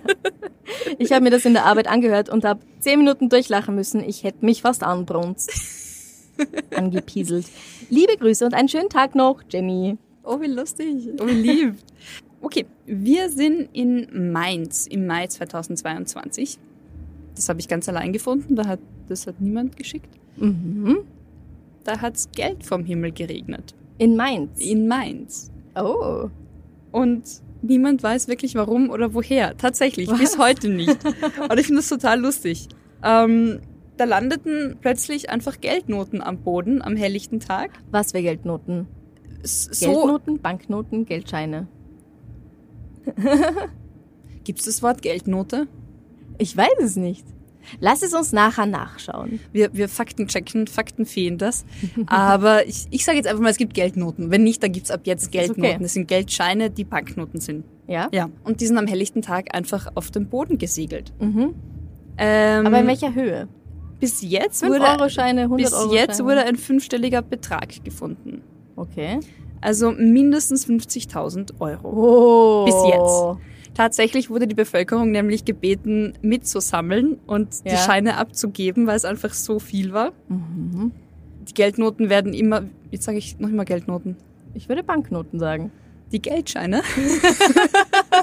Ich 0.99 1.11
habe 1.11 1.23
mir 1.23 1.31
das 1.31 1.45
in 1.45 1.53
der 1.53 1.65
Arbeit 1.65 1.87
angehört 1.87 2.29
und 2.29 2.45
habe 2.45 2.59
zehn 2.79 2.99
Minuten 2.99 3.29
durchlachen 3.29 3.75
müssen. 3.75 4.03
Ich 4.03 4.23
hätte 4.23 4.45
mich 4.45 4.61
fast 4.61 4.83
anbrunst. 4.83 5.51
Angepieselt. 6.75 7.47
Liebe 7.89 8.17
Grüße 8.17 8.45
und 8.45 8.53
einen 8.53 8.67
schönen 8.69 8.89
Tag 8.89 9.15
noch, 9.15 9.41
Jenny. 9.49 9.97
Oh, 10.23 10.39
wie 10.41 10.47
lustig. 10.47 11.09
Oh, 11.19 11.25
wie 11.25 11.31
lieb. 11.31 11.75
Okay, 12.41 12.65
wir 12.85 13.29
sind 13.29 13.69
in 13.73 14.31
Mainz 14.31 14.85
im 14.85 15.07
Mai 15.07 15.27
2022. 15.27 16.59
Das 17.35 17.49
habe 17.49 17.59
ich 17.59 17.67
ganz 17.67 17.89
allein 17.89 18.13
gefunden. 18.13 18.55
Da 18.55 18.67
hat, 18.67 18.79
das 19.09 19.25
hat 19.25 19.41
niemand 19.41 19.75
geschickt. 19.75 20.09
Mhm. 20.37 20.99
Da 21.83 22.01
hat's 22.01 22.29
Geld 22.31 22.63
vom 22.65 22.85
Himmel 22.85 23.11
geregnet. 23.11 23.73
In 23.97 24.15
Mainz. 24.15 24.59
In 24.59 24.87
Mainz. 24.87 25.51
Oh. 25.75 26.29
Und 26.91 27.23
niemand 27.61 28.03
weiß 28.03 28.27
wirklich 28.27 28.55
warum 28.55 28.89
oder 28.89 29.13
woher. 29.13 29.55
Tatsächlich, 29.57 30.09
bis 30.11 30.37
heute 30.37 30.69
nicht. 30.69 30.97
Und 31.05 31.59
ich 31.59 31.65
finde 31.67 31.81
das 31.81 31.89
total 31.89 32.19
lustig. 32.19 32.67
Ähm, 33.03 33.59
da 33.97 34.03
landeten 34.03 34.77
plötzlich 34.81 35.29
einfach 35.29 35.61
Geldnoten 35.61 36.21
am 36.21 36.39
Boden 36.39 36.81
am 36.81 36.95
helllichten 36.95 37.39
Tag. 37.39 37.71
Was 37.91 38.11
für 38.11 38.21
Geldnoten? 38.21 38.87
S- 39.43 39.69
So 39.71 39.85
Geldnoten, 39.93 40.41
Banknoten, 40.41 41.05
Geldscheine. 41.05 41.67
gibt's 44.43 44.65
das 44.65 44.81
Wort 44.83 45.01
Geldnote. 45.01 45.67
Ich 46.37 46.55
weiß 46.55 46.79
es 46.81 46.95
nicht. 46.95 47.25
Lass 47.79 48.01
es 48.01 48.13
uns 48.13 48.31
nachher 48.31 48.65
nachschauen. 48.65 49.39
Wir, 49.51 49.73
wir 49.73 49.89
Fakten 49.89 50.27
checken, 50.27 50.67
Fakten 50.67 51.05
fehlen 51.05 51.37
das. 51.37 51.65
Aber 52.07 52.67
ich, 52.67 52.87
ich 52.91 53.05
sage 53.05 53.17
jetzt 53.17 53.27
einfach 53.27 53.41
mal, 53.41 53.49
es 53.49 53.57
gibt 53.57 53.73
Geldnoten. 53.73 54.31
Wenn 54.31 54.43
nicht, 54.43 54.63
dann 54.63 54.71
gibt's 54.71 54.91
ab 54.91 55.01
jetzt 55.05 55.31
Geldnoten. 55.31 55.63
okay. 55.63 55.77
Das 55.81 55.93
sind 55.93 56.07
Geldscheine, 56.07 56.69
die 56.69 56.83
Banknoten 56.83 57.39
sind. 57.39 57.65
Ja? 57.87 58.09
Ja. 58.11 58.29
Und 58.43 58.61
die 58.61 58.67
sind 58.67 58.77
am 58.77 58.87
helllichten 58.87 59.21
Tag 59.21 59.55
einfach 59.55 59.87
auf 59.95 60.11
den 60.11 60.27
Boden 60.27 60.57
gesegelt. 60.57 61.13
Mhm. 61.19 61.55
Ähm, 62.17 62.67
Aber 62.67 62.79
in 62.79 62.87
welcher 62.87 63.13
Höhe? 63.13 63.47
bis 63.99 64.21
jetzt 64.21 64.59
5 64.59 64.73
wurde, 64.73 64.85
Euro 64.85 65.09
Scheine, 65.09 65.41
100 65.43 65.71
bis 65.71 65.93
jetzt 65.93 66.23
wurde 66.23 66.43
ein 66.43 66.55
fünfstelliger 66.57 67.21
Betrag 67.21 67.83
gefunden. 67.83 68.41
Okay. 68.75 69.19
Also 69.61 69.91
mindestens 69.91 70.67
50.000 70.67 71.59
Euro. 71.59 71.89
Oh. 71.89 72.65
Bis 72.65 72.75
jetzt. 72.87 73.54
Tatsächlich 73.75 74.29
wurde 74.31 74.47
die 74.47 74.55
Bevölkerung 74.55 75.11
nämlich 75.11 75.45
gebeten, 75.45 76.13
mitzusammeln 76.21 77.17
und 77.27 77.63
die 77.65 77.69
Ja. 77.69 77.77
Scheine 77.77 78.17
abzugeben, 78.17 78.87
weil 78.87 78.95
es 78.95 79.05
einfach 79.05 79.33
so 79.33 79.59
viel 79.59 79.91
war. 79.93 80.13
Mhm. 80.29 80.91
Die 81.47 81.53
Geldnoten 81.53 82.09
werden 82.09 82.33
immer, 82.33 82.63
jetzt 82.89 83.03
sage 83.03 83.19
ich 83.19 83.37
noch 83.37 83.49
immer 83.49 83.65
Geldnoten, 83.65 84.15
Ich 84.55 84.67
würde 84.69 84.81
Banknoten 84.83 85.37
sagen. 85.39 85.71
die 86.11 86.21
Geldscheine 86.21 86.81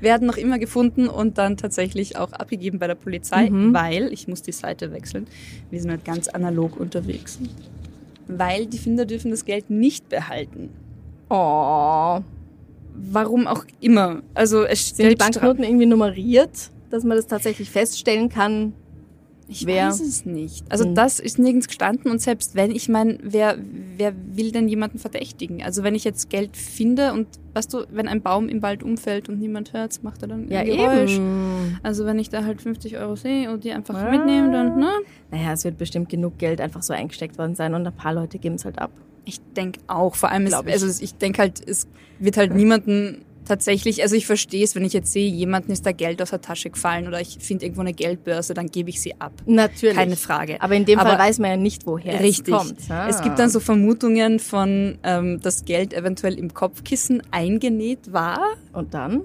werden 0.00 0.26
noch 0.26 0.36
immer 0.36 0.58
gefunden 0.58 1.08
und 1.08 1.38
dann 1.38 1.56
tatsächlich 1.56 2.16
auch 2.16 2.32
abgegeben 2.32 2.78
bei 2.78 2.86
der 2.86 2.94
Polizei, 2.94 3.50
Mhm. 3.50 3.74
weil, 3.74 4.12
ich 4.12 4.28
muss 4.28 4.42
die 4.42 4.52
Seite 4.52 4.92
wechseln, 4.92 5.26
wir 5.70 5.80
sind 5.80 5.90
halt 5.90 6.04
ganz 6.04 6.28
analog 6.28 6.78
unterwegs, 6.78 7.38
weil 8.28 8.66
die 8.66 8.78
Finder 8.78 9.06
dürfen 9.06 9.30
das 9.30 9.44
Geld 9.44 9.70
nicht 9.70 10.08
behalten. 10.08 10.70
Oh. 11.30 12.20
Warum 12.94 13.46
auch 13.46 13.64
immer. 13.80 14.22
Also 14.34 14.64
es 14.64 14.90
Sind 14.96 15.10
die 15.10 15.14
Banknoten 15.16 15.64
irgendwie 15.64 15.86
nummeriert, 15.86 16.70
dass 16.90 17.04
man 17.04 17.16
das 17.16 17.26
tatsächlich 17.26 17.70
feststellen 17.70 18.28
kann? 18.28 18.74
Ich 19.48 19.66
Wer? 19.66 19.88
weiß 19.88 20.00
es 20.00 20.24
nicht. 20.24 20.64
Also 20.70 20.84
Hm. 20.84 20.94
das 20.94 21.18
ist 21.18 21.38
nirgends 21.38 21.66
gestanden 21.68 22.10
und 22.10 22.22
selbst 22.22 22.54
wenn, 22.54 22.70
ich 22.70 22.88
meine, 22.88 23.18
wer, 23.22 23.58
wer 23.96 24.14
will 24.34 24.50
denn 24.52 24.66
jemanden 24.68 24.98
verdächtigen? 24.98 25.62
Also 25.62 25.82
wenn 25.82 25.94
ich 25.94 26.04
jetzt 26.04 26.30
Geld 26.30 26.56
finde 26.56 27.12
und 27.12 27.26
weißt 27.52 27.74
du, 27.74 27.84
wenn 27.90 28.08
ein 28.08 28.22
Baum 28.22 28.48
im 28.48 28.62
Wald 28.62 28.82
umfällt 28.82 29.28
und 29.28 29.38
niemand 29.40 29.72
hört, 29.74 30.02
macht 30.02 30.22
er 30.22 30.28
dann 30.28 30.48
Ja, 30.48 30.60
ein 30.60 30.66
Geräusch. 30.66 31.16
eben. 31.16 31.80
Also 31.82 32.06
wenn 32.06 32.18
ich 32.18 32.30
da 32.30 32.44
halt 32.44 32.62
50 32.62 32.96
Euro 32.98 33.16
sehe 33.16 33.50
und 33.52 33.64
die 33.64 33.72
einfach 33.72 33.94
Ah. 33.96 34.10
mitnehme, 34.10 34.50
dann, 34.52 34.78
ne? 34.78 34.90
Naja, 35.30 35.52
es 35.52 35.64
wird 35.64 35.76
bestimmt 35.76 36.08
genug 36.08 36.38
Geld 36.38 36.60
einfach 36.60 36.82
so 36.82 36.94
eingesteckt 36.94 37.36
worden 37.36 37.54
sein 37.54 37.74
und 37.74 37.86
ein 37.86 37.92
paar 37.94 38.14
Leute 38.14 38.38
geben 38.38 38.54
es 38.54 38.64
halt 38.64 38.78
ab. 38.78 38.92
Ich 39.24 39.40
denke 39.56 39.80
auch, 39.86 40.14
vor 40.16 40.30
allem, 40.30 40.46
ist, 40.46 40.56
ich. 40.66 40.72
also 40.72 41.02
ich 41.02 41.14
denke 41.14 41.40
halt, 41.40 41.62
es 41.66 41.86
wird 42.18 42.36
halt 42.36 42.54
niemanden 42.54 43.24
tatsächlich, 43.44 44.02
also 44.02 44.14
ich 44.14 44.26
verstehe 44.26 44.64
es, 44.64 44.74
wenn 44.74 44.84
ich 44.84 44.92
jetzt 44.92 45.12
sehe, 45.12 45.28
jemandem 45.28 45.72
ist 45.72 45.84
da 45.84 45.92
Geld 45.92 46.22
aus 46.22 46.30
der 46.30 46.40
Tasche 46.40 46.70
gefallen 46.70 47.08
oder 47.08 47.20
ich 47.20 47.38
finde 47.40 47.64
irgendwo 47.64 47.80
eine 47.80 47.92
Geldbörse, 47.92 48.54
dann 48.54 48.68
gebe 48.68 48.90
ich 48.90 49.00
sie 49.00 49.20
ab. 49.20 49.32
Natürlich. 49.46 49.96
Keine 49.96 50.16
Frage. 50.16 50.60
Aber 50.60 50.74
in 50.74 50.84
dem 50.84 50.98
Fall 50.98 51.12
Aber- 51.12 51.18
weiß 51.22 51.38
man 51.40 51.50
ja 51.50 51.56
nicht, 51.56 51.86
woher 51.86 52.20
Richtig. 52.20 52.54
es 52.54 52.60
kommt. 52.60 52.78
Ah. 52.88 53.08
Es 53.08 53.20
gibt 53.22 53.38
dann 53.38 53.50
so 53.50 53.58
Vermutungen 53.60 54.38
von, 54.38 54.98
ähm, 55.02 55.40
dass 55.40 55.64
Geld 55.64 55.92
eventuell 55.92 56.38
im 56.38 56.54
Kopfkissen 56.54 57.22
eingenäht 57.32 58.12
war. 58.12 58.40
Und 58.72 58.94
dann? 58.94 59.22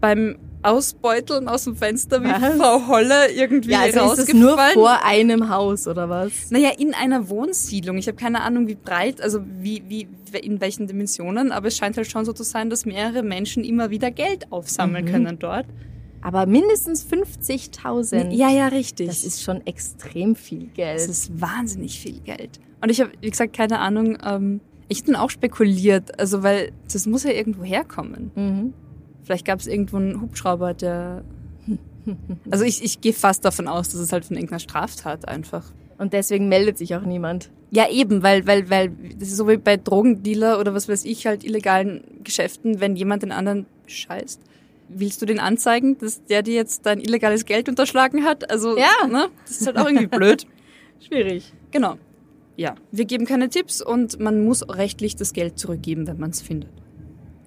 Beim 0.00 0.36
Ausbeuteln 0.70 1.48
aus 1.48 1.64
dem 1.64 1.76
Fenster, 1.76 2.22
wie 2.22 2.28
Was? 2.28 2.56
Frau 2.56 2.86
Holle 2.88 3.32
irgendwie 3.32 3.70
Ja, 3.72 3.80
also 3.80 3.98
ist 4.12 4.12
es 4.12 4.18
rausgefallen. 4.34 4.40
nur 4.40 4.56
vor 4.74 5.04
einem 5.04 5.48
Haus 5.50 5.86
oder 5.86 6.08
was? 6.08 6.50
naja, 6.50 6.70
in 6.78 6.94
einer 6.94 7.28
Wohnsiedlung. 7.28 7.96
Ich 7.98 8.06
habe 8.08 8.16
keine 8.16 8.42
Ahnung, 8.42 8.66
wie 8.68 8.74
breit, 8.74 9.20
also 9.20 9.40
wie, 9.60 9.82
wie, 9.88 10.06
in 10.42 10.60
welchen 10.60 10.86
Dimensionen, 10.86 11.52
aber 11.52 11.68
es 11.68 11.76
scheint 11.76 11.96
halt 11.96 12.10
schon 12.10 12.24
so 12.24 12.32
zu 12.32 12.42
sein, 12.42 12.70
dass 12.70 12.84
mehrere 12.86 13.22
Menschen 13.22 13.64
immer 13.64 13.90
wieder 13.90 14.10
Geld 14.10 14.50
aufsammeln 14.52 15.04
Mhm. 15.04 15.08
können 15.10 15.38
dort. 15.38 15.66
Aber 16.20 16.46
mindestens 16.46 17.04
50.000. 17.04 18.32
Ja, 18.34 18.50
ja, 18.50 18.68
richtig. 18.68 19.06
Das 19.06 19.24
ist 19.24 19.42
schon 19.42 19.64
extrem 19.66 20.34
viel 20.34 20.66
Geld. 20.74 20.96
Das 20.98 21.06
ist 21.08 21.40
wahnsinnig 21.40 22.00
viel 22.00 22.20
Geld. 22.20 22.58
Und 22.80 22.90
ich 22.90 23.00
habe, 23.00 23.10
wie 23.20 23.30
gesagt, 23.30 23.56
keine 23.56 23.78
Ahnung, 23.78 24.18
ähm, 24.24 24.60
ich 24.88 25.04
bin 25.04 25.14
auch 25.16 25.30
spekuliert, 25.30 26.18
also 26.18 26.42
weil 26.42 26.72
das 26.92 27.06
muss 27.06 27.22
ja 27.24 27.30
irgendwo 27.30 27.62
herkommen. 27.62 28.30
mhm. 28.34 28.74
Vielleicht 29.28 29.44
gab 29.44 29.60
es 29.60 29.66
irgendwo 29.66 29.98
einen 29.98 30.22
Hubschrauber, 30.22 30.72
der. 30.72 31.22
Also 32.50 32.64
ich, 32.64 32.82
ich 32.82 33.02
gehe 33.02 33.12
fast 33.12 33.44
davon 33.44 33.68
aus, 33.68 33.90
dass 33.90 34.00
es 34.00 34.10
halt 34.10 34.24
von 34.24 34.36
irgendeiner 34.36 34.60
Straftat 34.60 35.28
einfach. 35.28 35.70
Und 35.98 36.14
deswegen 36.14 36.48
meldet 36.48 36.78
sich 36.78 36.94
auch 36.96 37.02
niemand. 37.02 37.50
Ja, 37.70 37.90
eben, 37.90 38.22
weil, 38.22 38.46
weil, 38.46 38.70
weil, 38.70 38.88
das 39.18 39.28
ist 39.28 39.36
so 39.36 39.46
wie 39.46 39.58
bei 39.58 39.76
Drogendealer 39.76 40.58
oder 40.58 40.72
was 40.72 40.88
weiß 40.88 41.04
ich, 41.04 41.26
halt 41.26 41.44
illegalen 41.44 42.02
Geschäften, 42.24 42.80
wenn 42.80 42.96
jemand 42.96 43.22
den 43.24 43.30
anderen 43.32 43.66
scheißt. 43.86 44.40
Willst 44.88 45.20
du 45.20 45.26
den 45.26 45.40
anzeigen, 45.40 45.98
dass 45.98 46.24
der 46.24 46.42
dir 46.42 46.54
jetzt 46.54 46.86
dein 46.86 47.00
illegales 47.00 47.44
Geld 47.44 47.68
unterschlagen 47.68 48.24
hat? 48.24 48.50
Also, 48.50 48.78
Ja. 48.78 49.06
ne? 49.06 49.28
Das 49.44 49.60
ist 49.60 49.66
halt 49.66 49.76
auch 49.76 49.86
irgendwie 49.86 50.06
blöd. 50.06 50.46
Schwierig. 51.06 51.52
Genau. 51.72 51.96
Ja. 52.56 52.76
Wir 52.90 53.04
geben 53.04 53.26
keine 53.26 53.50
Tipps 53.50 53.82
und 53.82 54.18
man 54.18 54.42
muss 54.46 54.66
rechtlich 54.66 55.14
das 55.16 55.34
Geld 55.34 55.58
zurückgeben, 55.58 56.06
wenn 56.06 56.18
man 56.18 56.30
es 56.30 56.40
findet. 56.40 56.70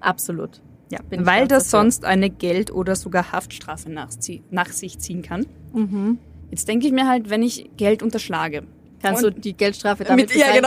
Absolut. 0.02 0.62
Ja. 0.92 1.00
Weil 1.10 1.48
das 1.48 1.64
dafür. 1.70 1.80
sonst 1.84 2.06
eine 2.06 2.30
Geld- 2.30 2.72
oder 2.72 2.96
sogar 2.96 3.32
Haftstrafe 3.32 3.90
nach, 3.90 4.10
nach 4.52 4.70
sich 4.72 5.00
ziehen 5.00 5.22
kann. 5.24 5.46
Mhm. 5.74 6.18
Jetzt 6.52 6.68
denke 6.68 6.86
ich 6.86 6.92
mir 6.94 7.08
halt, 7.08 7.30
wenn 7.30 7.42
ich 7.44 7.70
Geld 7.78 8.04
unterschlage. 8.04 8.64
Kannst 9.02 9.24
du 9.24 9.32
die 9.32 9.54
Geldstrafe 9.54 10.04
damit 10.04 10.30
Mit- 10.30 10.38
ja, 10.38 10.46
bezahlen? 10.54 10.62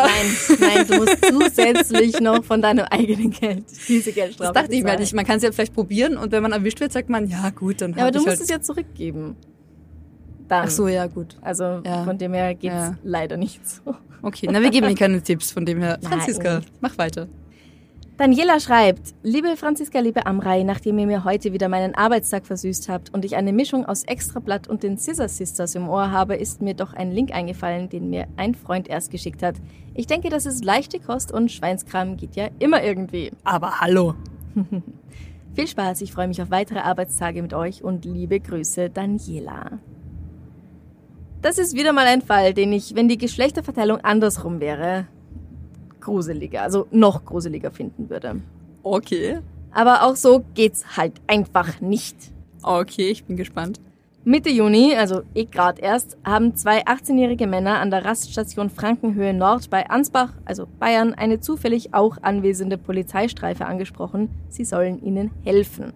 genau. 0.58 0.66
Nein, 0.66 0.74
nein, 0.74 0.86
du 0.88 0.96
musst 0.96 1.24
zusätzlich 1.54 2.20
noch 2.20 2.42
von 2.42 2.60
deinem 2.60 2.84
eigenen 2.90 3.30
Geld 3.30 3.64
diese 3.86 4.10
Geldstrafe 4.10 4.52
Das 4.52 4.62
dachte 4.62 4.74
ich 4.74 4.82
mir 4.82 4.88
halt 4.90 4.98
bezahlen. 4.98 5.00
nicht. 5.02 5.14
Man 5.14 5.24
kann 5.24 5.36
es 5.36 5.42
ja 5.44 5.52
vielleicht 5.52 5.72
probieren 5.74 6.16
und 6.16 6.32
wenn 6.32 6.42
man 6.42 6.50
erwischt 6.50 6.80
wird, 6.80 6.90
sagt 6.92 7.08
man, 7.10 7.28
ja 7.28 7.50
gut, 7.50 7.80
dann 7.80 7.92
Ja, 7.92 8.02
aber 8.04 8.10
du 8.10 8.18
musst 8.18 8.30
halt... 8.30 8.40
es 8.40 8.48
ja 8.48 8.60
zurückgeben. 8.60 9.36
Dann. 10.48 10.64
Ach 10.66 10.70
so, 10.70 10.88
ja 10.88 11.06
gut. 11.06 11.36
Also 11.42 11.80
Ja. 11.84 12.02
von 12.04 12.18
dem 12.18 12.32
her 12.34 12.54
geht's 12.54 12.74
Ja. 12.74 12.96
leider 13.04 13.36
nicht 13.36 13.60
so. 13.68 13.94
Okay, 14.22 14.48
na 14.50 14.60
wir 14.60 14.70
geben 14.70 14.86
Ihnen 14.88 14.96
keine 14.96 15.22
Tipps, 15.22 15.52
von 15.52 15.64
dem 15.64 15.78
her. 15.80 15.98
Nein. 16.02 16.10
Franziska, 16.12 16.62
mach 16.80 16.98
weiter. 16.98 17.28
Daniela 18.16 18.60
schreibt, 18.60 19.12
liebe 19.24 19.56
Franziska, 19.56 19.98
liebe 19.98 20.24
Amrei, 20.24 20.62
nachdem 20.62 21.00
ihr 21.00 21.06
mir 21.08 21.24
heute 21.24 21.52
wieder 21.52 21.68
meinen 21.68 21.96
Arbeitstag 21.96 22.46
versüßt 22.46 22.88
habt 22.88 23.12
und 23.12 23.24
ich 23.24 23.34
eine 23.34 23.52
Mischung 23.52 23.84
aus 23.84 24.04
Extrablatt 24.04 24.68
und 24.68 24.84
den 24.84 24.98
Scissor 24.98 25.28
Sisters 25.28 25.74
im 25.74 25.88
Ohr 25.88 26.12
habe, 26.12 26.36
ist 26.36 26.62
mir 26.62 26.74
doch 26.74 26.92
ein 26.92 27.10
Link 27.10 27.34
eingefallen, 27.34 27.88
den 27.88 28.10
mir 28.10 28.28
ein 28.36 28.54
Freund 28.54 28.86
erst 28.86 29.10
geschickt 29.10 29.42
hat. 29.42 29.56
Ich 29.94 30.06
denke, 30.06 30.28
das 30.28 30.46
ist 30.46 30.64
leichte 30.64 31.00
Kost 31.00 31.32
und 31.32 31.50
Schweinskram 31.50 32.16
geht 32.16 32.36
ja 32.36 32.50
immer 32.60 32.84
irgendwie. 32.84 33.32
Aber 33.42 33.80
hallo. 33.80 34.14
Viel 35.54 35.66
Spaß, 35.66 36.00
ich 36.02 36.12
freue 36.12 36.28
mich 36.28 36.40
auf 36.40 36.52
weitere 36.52 36.78
Arbeitstage 36.78 37.42
mit 37.42 37.52
euch 37.52 37.82
und 37.82 38.04
liebe 38.04 38.38
Grüße, 38.38 38.90
Daniela. 38.90 39.80
Das 41.42 41.58
ist 41.58 41.76
wieder 41.76 41.92
mal 41.92 42.06
ein 42.06 42.22
Fall, 42.22 42.54
den 42.54 42.72
ich, 42.72 42.94
wenn 42.94 43.08
die 43.08 43.18
Geschlechterverteilung 43.18 43.98
andersrum 44.02 44.60
wäre, 44.60 45.08
gruseliger, 46.04 46.62
also 46.62 46.86
noch 46.92 47.24
gruseliger 47.24 47.72
finden 47.72 48.08
würde. 48.08 48.40
Okay. 48.84 49.40
Aber 49.72 50.04
auch 50.04 50.14
so 50.14 50.44
geht's 50.54 50.96
halt 50.96 51.20
einfach 51.26 51.80
nicht. 51.80 52.16
Okay, 52.62 53.10
ich 53.10 53.24
bin 53.24 53.36
gespannt. 53.36 53.80
Mitte 54.26 54.48
Juni, 54.48 54.94
also 54.96 55.20
eh 55.34 55.44
grad 55.44 55.78
erst, 55.78 56.16
haben 56.24 56.56
zwei 56.56 56.86
18-jährige 56.86 57.46
Männer 57.46 57.80
an 57.80 57.90
der 57.90 58.06
Raststation 58.06 58.70
Frankenhöhe 58.70 59.34
Nord 59.34 59.68
bei 59.68 59.90
Ansbach, 59.90 60.30
also 60.46 60.66
Bayern, 60.78 61.12
eine 61.12 61.40
zufällig 61.40 61.92
auch 61.92 62.16
anwesende 62.22 62.78
Polizeistreife 62.78 63.66
angesprochen. 63.66 64.30
Sie 64.48 64.64
sollen 64.64 65.04
ihnen 65.04 65.30
helfen. 65.44 65.92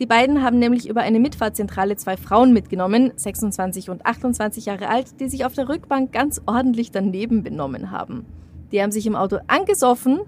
Die 0.00 0.06
beiden 0.06 0.42
haben 0.42 0.58
nämlich 0.58 0.88
über 0.88 1.02
eine 1.02 1.20
Mitfahrzentrale 1.20 1.94
zwei 1.94 2.16
Frauen 2.16 2.52
mitgenommen, 2.52 3.12
26 3.14 3.88
und 3.88 4.04
28 4.04 4.66
Jahre 4.66 4.88
alt, 4.88 5.20
die 5.20 5.28
sich 5.28 5.44
auf 5.44 5.52
der 5.54 5.68
Rückbank 5.68 6.10
ganz 6.10 6.42
ordentlich 6.46 6.90
daneben 6.90 7.44
benommen 7.44 7.92
haben. 7.92 8.26
Die 8.72 8.82
haben 8.82 8.90
sich 8.92 9.06
im 9.06 9.14
Auto 9.16 9.38
angesoffen, 9.46 10.20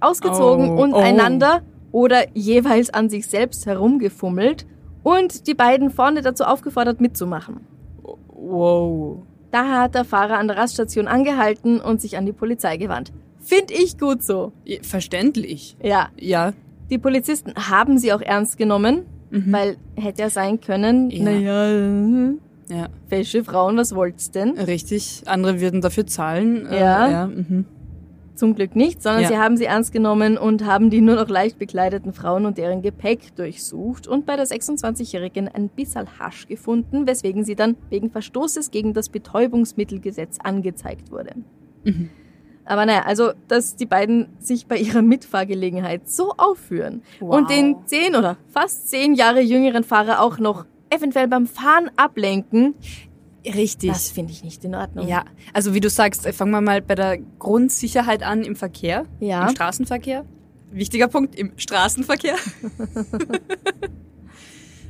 ausgezogen 0.00 0.70
Oh, 0.78 0.82
und 0.82 0.92
oh. 0.92 0.98
einander 0.98 1.62
oder 1.92 2.24
jeweils 2.34 2.90
an 2.90 3.08
sich 3.08 3.26
selbst 3.26 3.66
herumgefummelt 3.66 4.66
und 5.02 5.46
die 5.46 5.54
beiden 5.54 5.90
vorne 5.90 6.20
dazu 6.22 6.44
aufgefordert 6.44 7.00
mitzumachen. 7.00 7.60
Wow. 8.28 9.22
Daher 9.50 9.80
hat 9.82 9.94
der 9.94 10.04
Fahrer 10.04 10.38
an 10.38 10.48
der 10.48 10.56
Raststation 10.58 11.06
angehalten 11.08 11.80
und 11.80 12.00
sich 12.00 12.16
an 12.18 12.26
die 12.26 12.32
Polizei 12.32 12.76
gewandt. 12.76 13.12
Find 13.40 13.70
ich 13.70 13.96
gut 13.98 14.22
so. 14.22 14.52
Verständlich. 14.82 15.76
Ja, 15.82 16.08
Ja. 16.18 16.52
die 16.90 16.98
Polizisten 16.98 17.54
haben 17.54 17.96
sie 17.98 18.12
auch 18.12 18.20
ernst 18.20 18.58
genommen, 18.58 19.02
weil 19.30 19.76
hätte 19.96 20.22
ja 20.22 20.30
sein 20.30 20.60
können, 20.60 21.10
Ja. 21.10 21.24
naja, 21.24 22.32
Ja, 22.68 22.88
welche 23.08 23.44
Frauen, 23.44 23.76
was 23.76 23.94
wollt's 23.94 24.30
denn? 24.32 24.58
richtig. 24.58 25.22
Andere 25.26 25.60
würden 25.60 25.80
dafür 25.80 26.06
zahlen. 26.06 26.66
Äh, 26.66 26.80
Ja. 26.80 27.08
ja 27.10 27.26
mhm. 27.28 27.64
Zum 28.36 28.54
Glück 28.54 28.76
nicht, 28.76 29.02
sondern 29.02 29.22
Ja. 29.22 29.28
sie 29.28 29.38
haben 29.38 29.56
sie 29.56 29.64
ernst 29.64 29.92
genommen 29.92 30.36
und 30.38 30.64
haben 30.66 30.90
die 30.90 31.00
nur 31.00 31.16
noch 31.16 31.28
leicht 31.28 31.58
bekleideten 31.58 32.12
Frauen 32.12 32.44
und 32.46 32.58
deren 32.58 32.82
Gepäck 32.82 33.34
durchsucht 33.34 34.06
und 34.06 34.26
bei 34.26 34.36
der 34.36 34.46
26-Jährigen 34.46 35.48
ein 35.48 35.68
bisschen 35.70 36.06
Hasch 36.18 36.46
gefunden, 36.46 37.06
weswegen 37.06 37.44
sie 37.44 37.56
dann 37.56 37.76
wegen 37.90 38.10
Verstoßes 38.10 38.70
gegen 38.70 38.92
das 38.92 39.08
Betäubungsmittelgesetz 39.08 40.38
angezeigt 40.42 41.10
wurde. 41.10 41.32
Mhm. 41.84 42.10
Aber 42.66 42.84
naja, 42.84 43.02
also, 43.06 43.30
dass 43.48 43.76
die 43.76 43.86
beiden 43.86 44.26
sich 44.38 44.66
bei 44.66 44.76
ihrer 44.76 45.00
Mitfahrgelegenheit 45.02 46.08
so 46.08 46.32
aufführen 46.36 47.02
Wow. 47.20 47.36
und 47.36 47.48
den 47.50 47.76
zehn 47.86 48.16
oder 48.16 48.36
fast 48.48 48.90
zehn 48.90 49.14
Jahre 49.14 49.40
jüngeren 49.40 49.84
Fahrer 49.84 50.20
auch 50.20 50.38
noch 50.38 50.66
eventuell 50.90 51.28
beim 51.28 51.46
Fahren 51.46 51.90
ablenken, 51.96 52.74
Richtig. 53.54 53.90
das 53.90 54.10
finde 54.10 54.32
ich 54.32 54.44
nicht 54.44 54.64
in 54.64 54.74
Ordnung. 54.74 55.06
Ja, 55.08 55.24
also 55.52 55.74
wie 55.74 55.80
du 55.80 55.90
sagst, 55.90 56.26
äh, 56.26 56.32
fangen 56.32 56.50
wir 56.52 56.60
mal 56.60 56.80
bei 56.82 56.94
der 56.94 57.18
Grundsicherheit 57.38 58.22
an 58.22 58.42
im 58.42 58.56
Verkehr, 58.56 59.04
Ja. 59.20 59.48
im 59.48 59.54
Straßenverkehr. 59.54 60.24
Wichtiger 60.72 61.08
Punkt, 61.08 61.34
im 61.36 61.52
Straßenverkehr. 61.56 62.36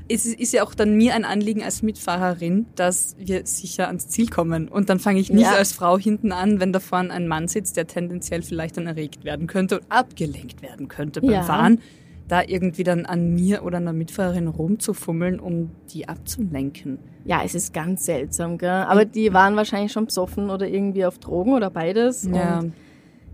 es 0.08 0.24
ist 0.24 0.38
ist 0.38 0.52
ja 0.52 0.62
auch 0.64 0.74
dann 0.74 0.96
mir 0.96 1.14
ein 1.14 1.24
Anliegen 1.24 1.62
als 1.62 1.82
Mitfahrerin, 1.82 2.66
dass 2.76 3.16
wir 3.18 3.44
sicher 3.46 3.88
ans 3.88 4.08
Ziel 4.08 4.28
kommen. 4.28 4.68
Und 4.68 4.88
dann 4.88 5.00
fange 5.00 5.18
ich 5.20 5.30
nicht 5.30 5.42
Ja. 5.42 5.54
als 5.56 5.72
Frau 5.72 5.98
hinten 5.98 6.32
an, 6.32 6.60
wenn 6.60 6.72
da 6.72 6.80
vorne 6.80 7.12
ein 7.12 7.26
Mann 7.26 7.48
sitzt, 7.48 7.76
der 7.76 7.86
tendenziell 7.86 8.42
vielleicht 8.42 8.76
dann 8.76 8.86
erregt 8.86 9.24
werden 9.24 9.46
könnte 9.48 9.80
und 9.80 9.86
abgelenkt 9.90 10.62
werden 10.62 10.88
könnte 10.88 11.20
beim 11.20 11.30
Ja. 11.30 11.42
Fahren, 11.42 11.80
da 12.28 12.42
irgendwie 12.46 12.82
dann 12.84 13.06
an 13.06 13.34
mir 13.34 13.64
oder 13.64 13.76
einer 13.78 13.92
Mitfahrerin 13.92 14.48
rumzufummeln, 14.48 15.38
um 15.40 15.70
die 15.92 16.08
abzulenken. 16.08 16.98
Ja, 17.24 17.42
es 17.44 17.54
ist 17.54 17.72
ganz 17.72 18.04
seltsam, 18.04 18.58
gell? 18.58 18.68
Aber 18.70 19.04
die 19.04 19.32
waren 19.32 19.56
wahrscheinlich 19.56 19.92
schon 19.92 20.06
besoffen 20.06 20.50
oder 20.50 20.66
irgendwie 20.68 21.04
auf 21.04 21.18
Drogen 21.18 21.52
oder 21.54 21.70
beides. 21.70 22.28
Ja. 22.32 22.60
Und 22.60 22.72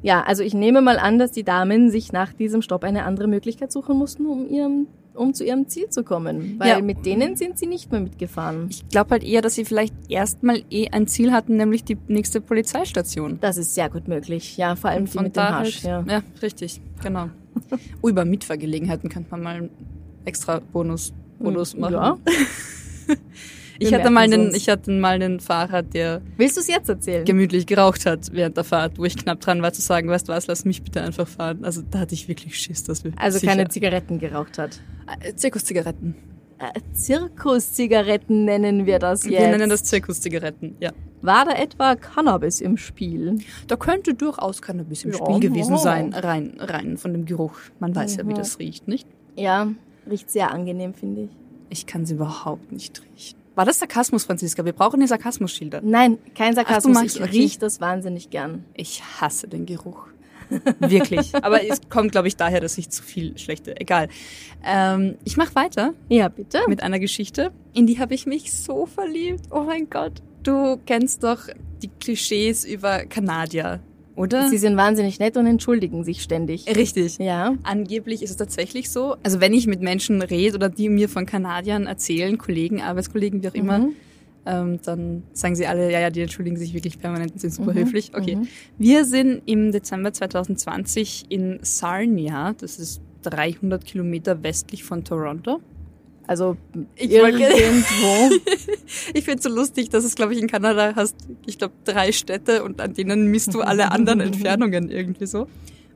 ja, 0.02 0.22
also 0.22 0.42
ich 0.42 0.52
nehme 0.54 0.80
mal 0.82 0.98
an, 0.98 1.18
dass 1.18 1.30
die 1.32 1.44
Damen 1.44 1.90
sich 1.90 2.12
nach 2.12 2.32
diesem 2.32 2.60
Stopp 2.62 2.84
eine 2.84 3.04
andere 3.04 3.28
Möglichkeit 3.28 3.70
suchen 3.70 3.96
mussten, 3.96 4.26
um 4.26 4.48
ihrem, 4.48 4.88
um 5.14 5.32
zu 5.32 5.44
ihrem 5.44 5.68
Ziel 5.68 5.88
zu 5.90 6.02
kommen. 6.04 6.56
Weil 6.58 6.68
Ja. 6.68 6.80
mit 6.82 7.06
denen 7.06 7.36
sind 7.36 7.58
sie 7.58 7.66
nicht 7.66 7.92
mehr 7.92 8.00
mitgefahren. 8.00 8.66
Ich 8.70 8.88
glaube 8.88 9.10
halt 9.10 9.22
eher, 9.24 9.42
dass 9.42 9.54
sie 9.54 9.64
vielleicht 9.64 9.94
erstmal 10.08 10.62
eh 10.70 10.88
ein 10.88 11.06
Ziel 11.06 11.30
hatten, 11.32 11.56
nämlich 11.56 11.84
die 11.84 11.98
nächste 12.08 12.40
Polizeistation. 12.40 13.38
Das 13.40 13.56
ist 13.58 13.74
sehr 13.74 13.90
gut 13.90 14.08
möglich. 14.08 14.56
Ja, 14.56 14.74
vor 14.74 14.90
allem 14.90 15.04
die 15.04 15.12
Von 15.12 15.24
mit 15.24 15.36
dem 15.36 15.42
Hasch. 15.44 15.84
halt, 15.84 16.06
Ja. 16.08 16.14
ja, 16.16 16.22
richtig, 16.42 16.80
genau. 17.02 17.28
Oh, 18.00 18.08
über 18.08 18.24
Mitfahrgelegenheiten 18.24 19.08
könnte 19.08 19.30
man 19.30 19.42
mal 19.42 19.56
einen 19.56 19.70
extra 20.24 20.60
Bonus, 20.60 21.12
Bonus 21.38 21.76
machen. 21.76 21.94
Ja. 21.94 22.18
Ich 23.78 23.92
hatte, 23.92 24.10
mal 24.10 24.20
einen, 24.20 24.54
ich 24.54 24.68
hatte 24.68 24.92
mal 24.92 25.14
einen 25.14 25.40
Fahrer, 25.40 25.82
der 25.82 26.22
Willst 26.36 26.56
du 26.56 26.60
es 26.60 26.68
jetzt 26.68 26.88
erzählen? 26.88 27.24
gemütlich 27.24 27.66
geraucht 27.66 28.06
hat 28.06 28.32
während 28.32 28.56
der 28.56 28.62
Fahrt, 28.62 28.96
wo 28.96 29.04
ich 29.04 29.16
knapp 29.16 29.40
dran 29.40 29.60
war 29.60 29.72
zu 29.72 29.82
sagen, 29.82 30.08
weißt 30.08 30.28
du 30.28 30.32
was, 30.32 30.46
lass 30.46 30.64
mich 30.64 30.82
bitte 30.82 31.02
einfach 31.02 31.26
fahren. 31.26 31.64
Also 31.64 31.82
da 31.90 31.98
hatte 32.00 32.14
ich 32.14 32.28
wirklich 32.28 32.56
Schiss, 32.56 32.84
dass 32.84 33.02
wir 33.02 33.12
also 33.16 33.38
sicher, 33.38 33.50
keine 33.50 33.68
Zigaretten 33.68 34.20
geraucht 34.20 34.58
hat. 34.58 34.80
Äh, 35.20 35.34
Zirkuszigaretten. 35.34 36.14
Äh, 36.62 36.80
Zirkuszigaretten 36.92 38.44
nennen 38.44 38.86
wir 38.86 38.98
das 38.98 39.24
jetzt. 39.24 39.32
Wir 39.32 39.48
nennen 39.48 39.68
das 39.68 39.82
Zirkuszigaretten, 39.84 40.76
ja. 40.80 40.92
War 41.20 41.44
da 41.44 41.52
etwa 41.52 41.94
Cannabis 41.96 42.60
im 42.60 42.76
Spiel? 42.76 43.38
Da 43.66 43.76
könnte 43.76 44.14
durchaus 44.14 44.62
Cannabis 44.62 45.04
im 45.04 45.12
Ja, 45.12 45.18
Spiel 45.18 45.40
gewesen 45.40 45.76
sein, 45.78 46.12
rein, 46.14 46.54
rein 46.58 46.96
von 46.98 47.12
dem 47.12 47.24
Geruch. 47.26 47.54
Man 47.80 47.94
weiß 47.94 48.16
ja, 48.16 48.24
wie 48.26 48.30
Mhm. 48.32 48.36
das 48.36 48.58
riecht, 48.58 48.86
nicht? 48.88 49.06
Ja, 49.36 49.72
riecht 50.08 50.30
sehr 50.30 50.50
angenehm, 50.52 50.94
finde 50.94 51.22
ich. 51.22 51.30
Ich 51.70 51.86
kann 51.86 52.06
sie 52.06 52.14
überhaupt 52.14 52.70
nicht 52.72 53.02
riechen. 53.02 53.38
War 53.54 53.64
das 53.66 53.78
Sarkasmus, 53.80 54.24
Franziska? 54.24 54.64
Wir 54.64 54.72
brauchen 54.72 55.00
die 55.00 55.06
Sarkasmusschilder. 55.06 55.80
Nein, 55.84 56.18
kein 56.34 56.54
Sarkasmus. 56.54 56.96
magst- 56.96 57.16
ich 57.16 57.22
okay. 57.22 57.30
riech 57.30 57.58
das 57.58 57.80
wahnsinnig 57.80 58.30
gern. 58.30 58.64
Ich 58.74 59.02
hasse 59.20 59.46
den 59.48 59.66
Geruch. 59.66 60.06
Wirklich. 60.80 61.34
Aber 61.42 61.64
es 61.66 61.80
kommt, 61.88 62.12
glaube 62.12 62.28
ich, 62.28 62.36
daher, 62.36 62.60
dass 62.60 62.78
ich 62.78 62.90
zu 62.90 63.02
viel 63.02 63.36
schlechte. 63.38 63.78
Egal. 63.80 64.08
Ähm, 64.64 65.16
ich 65.24 65.36
mache 65.36 65.54
weiter 65.54 65.94
Ja, 66.08 66.28
bitte. 66.28 66.60
mit 66.68 66.82
einer 66.82 66.98
Geschichte. 66.98 67.50
In 67.74 67.86
die 67.86 67.98
habe 67.98 68.14
ich 68.14 68.26
mich 68.26 68.52
so 68.52 68.86
verliebt. 68.86 69.40
Oh 69.50 69.62
mein 69.62 69.88
Gott. 69.90 70.22
Du 70.42 70.78
kennst 70.86 71.22
doch 71.24 71.48
die 71.82 71.88
Klischees 72.00 72.64
über 72.64 73.04
Kanadier, 73.06 73.80
oder? 74.16 74.48
Sie 74.48 74.58
sind 74.58 74.76
wahnsinnig 74.76 75.18
nett 75.20 75.36
und 75.36 75.46
entschuldigen 75.46 76.04
sich 76.04 76.22
ständig. 76.22 76.66
Richtig. 76.74 77.18
Ja. 77.18 77.54
Angeblich 77.62 78.22
ist 78.22 78.30
es 78.30 78.36
tatsächlich 78.36 78.90
so. 78.90 79.16
Also 79.22 79.40
wenn 79.40 79.54
ich 79.54 79.66
mit 79.66 79.80
Menschen 79.82 80.20
rede 80.22 80.56
oder 80.56 80.68
die 80.68 80.88
mir 80.88 81.08
von 81.08 81.26
Kanadiern 81.26 81.86
erzählen, 81.86 82.38
Kollegen, 82.38 82.80
Arbeitskollegen, 82.82 83.42
wie 83.42 83.48
auch 83.48 83.54
immer, 83.54 83.78
Mhm. 83.78 83.92
Ähm, 84.44 84.80
dann 84.84 85.22
sagen 85.32 85.54
sie 85.54 85.66
alle, 85.66 85.90
ja, 85.92 86.00
ja, 86.00 86.10
die 86.10 86.20
entschuldigen 86.22 86.56
sich 86.56 86.74
wirklich 86.74 86.98
permanent 86.98 87.32
und 87.32 87.40
sind 87.40 87.52
super 87.54 87.72
Mhm. 87.72 87.78
höflich. 87.78 88.12
Okay. 88.14 88.36
Mhm. 88.36 88.48
Wir 88.78 89.04
sind 89.04 89.42
im 89.46 89.70
Dezember 89.72 90.12
2020 90.12 91.26
in 91.28 91.58
Sarnia, 91.62 92.52
das 92.58 92.78
ist 92.78 93.00
300 93.22 93.84
Kilometer 93.84 94.42
westlich 94.42 94.82
von 94.84 95.04
Toronto. 95.04 95.60
Also 96.26 96.56
Ich 96.96 97.10
irgendwo. 97.10 98.30
Ich 99.14 99.24
finde 99.24 99.38
es 99.38 99.44
so 99.44 99.50
lustig, 99.50 99.88
dass 99.90 100.04
es, 100.04 100.14
glaube 100.14 100.34
ich, 100.34 100.40
in 100.40 100.46
Kanada 100.48 100.92
hast, 100.94 101.16
ich 101.46 101.58
glaube, 101.58 101.74
drei 101.84 102.12
Städte 102.12 102.62
und 102.64 102.80
an 102.80 102.94
denen 102.94 103.26
misst 103.28 103.54
du 103.54 103.60
alle 103.60 103.90
anderen 103.90 104.20
Entfernungen 104.28 104.90
irgendwie 104.90 105.26
so. 105.26 105.46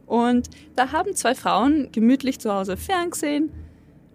Und 0.07 0.49
da 0.77 0.93
haben 0.93 1.15
zwei 1.15 1.35
Frauen 1.35 1.89
gemütlich 1.93 2.39
zu 2.39 2.53
Hause 2.53 2.77
ferngesehen 2.77 3.51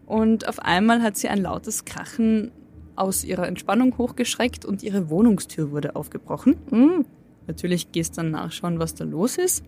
und 0.06 0.48
auf 0.48 0.60
einmal 0.60 1.02
hat 1.02 1.18
sie 1.18 1.28
ein 1.28 1.42
lautes 1.42 1.84
Krachen 1.86 2.52
aus 2.96 3.24
ihrer 3.24 3.48
Entspannung 3.48 3.98
hochgeschreckt 3.98 4.66
und 4.66 4.84
ihre 4.84 5.10
Wohnungstür 5.10 5.72
wurde 5.72 5.96
aufgebrochen. 5.96 6.56
Hm, 6.70 7.06
Natürlich 7.48 7.92
gehst 7.92 8.18
dann 8.18 8.32
nachschauen, 8.32 8.80
was 8.80 8.94
da 8.96 9.04
los 9.04 9.38
ist. 9.38 9.64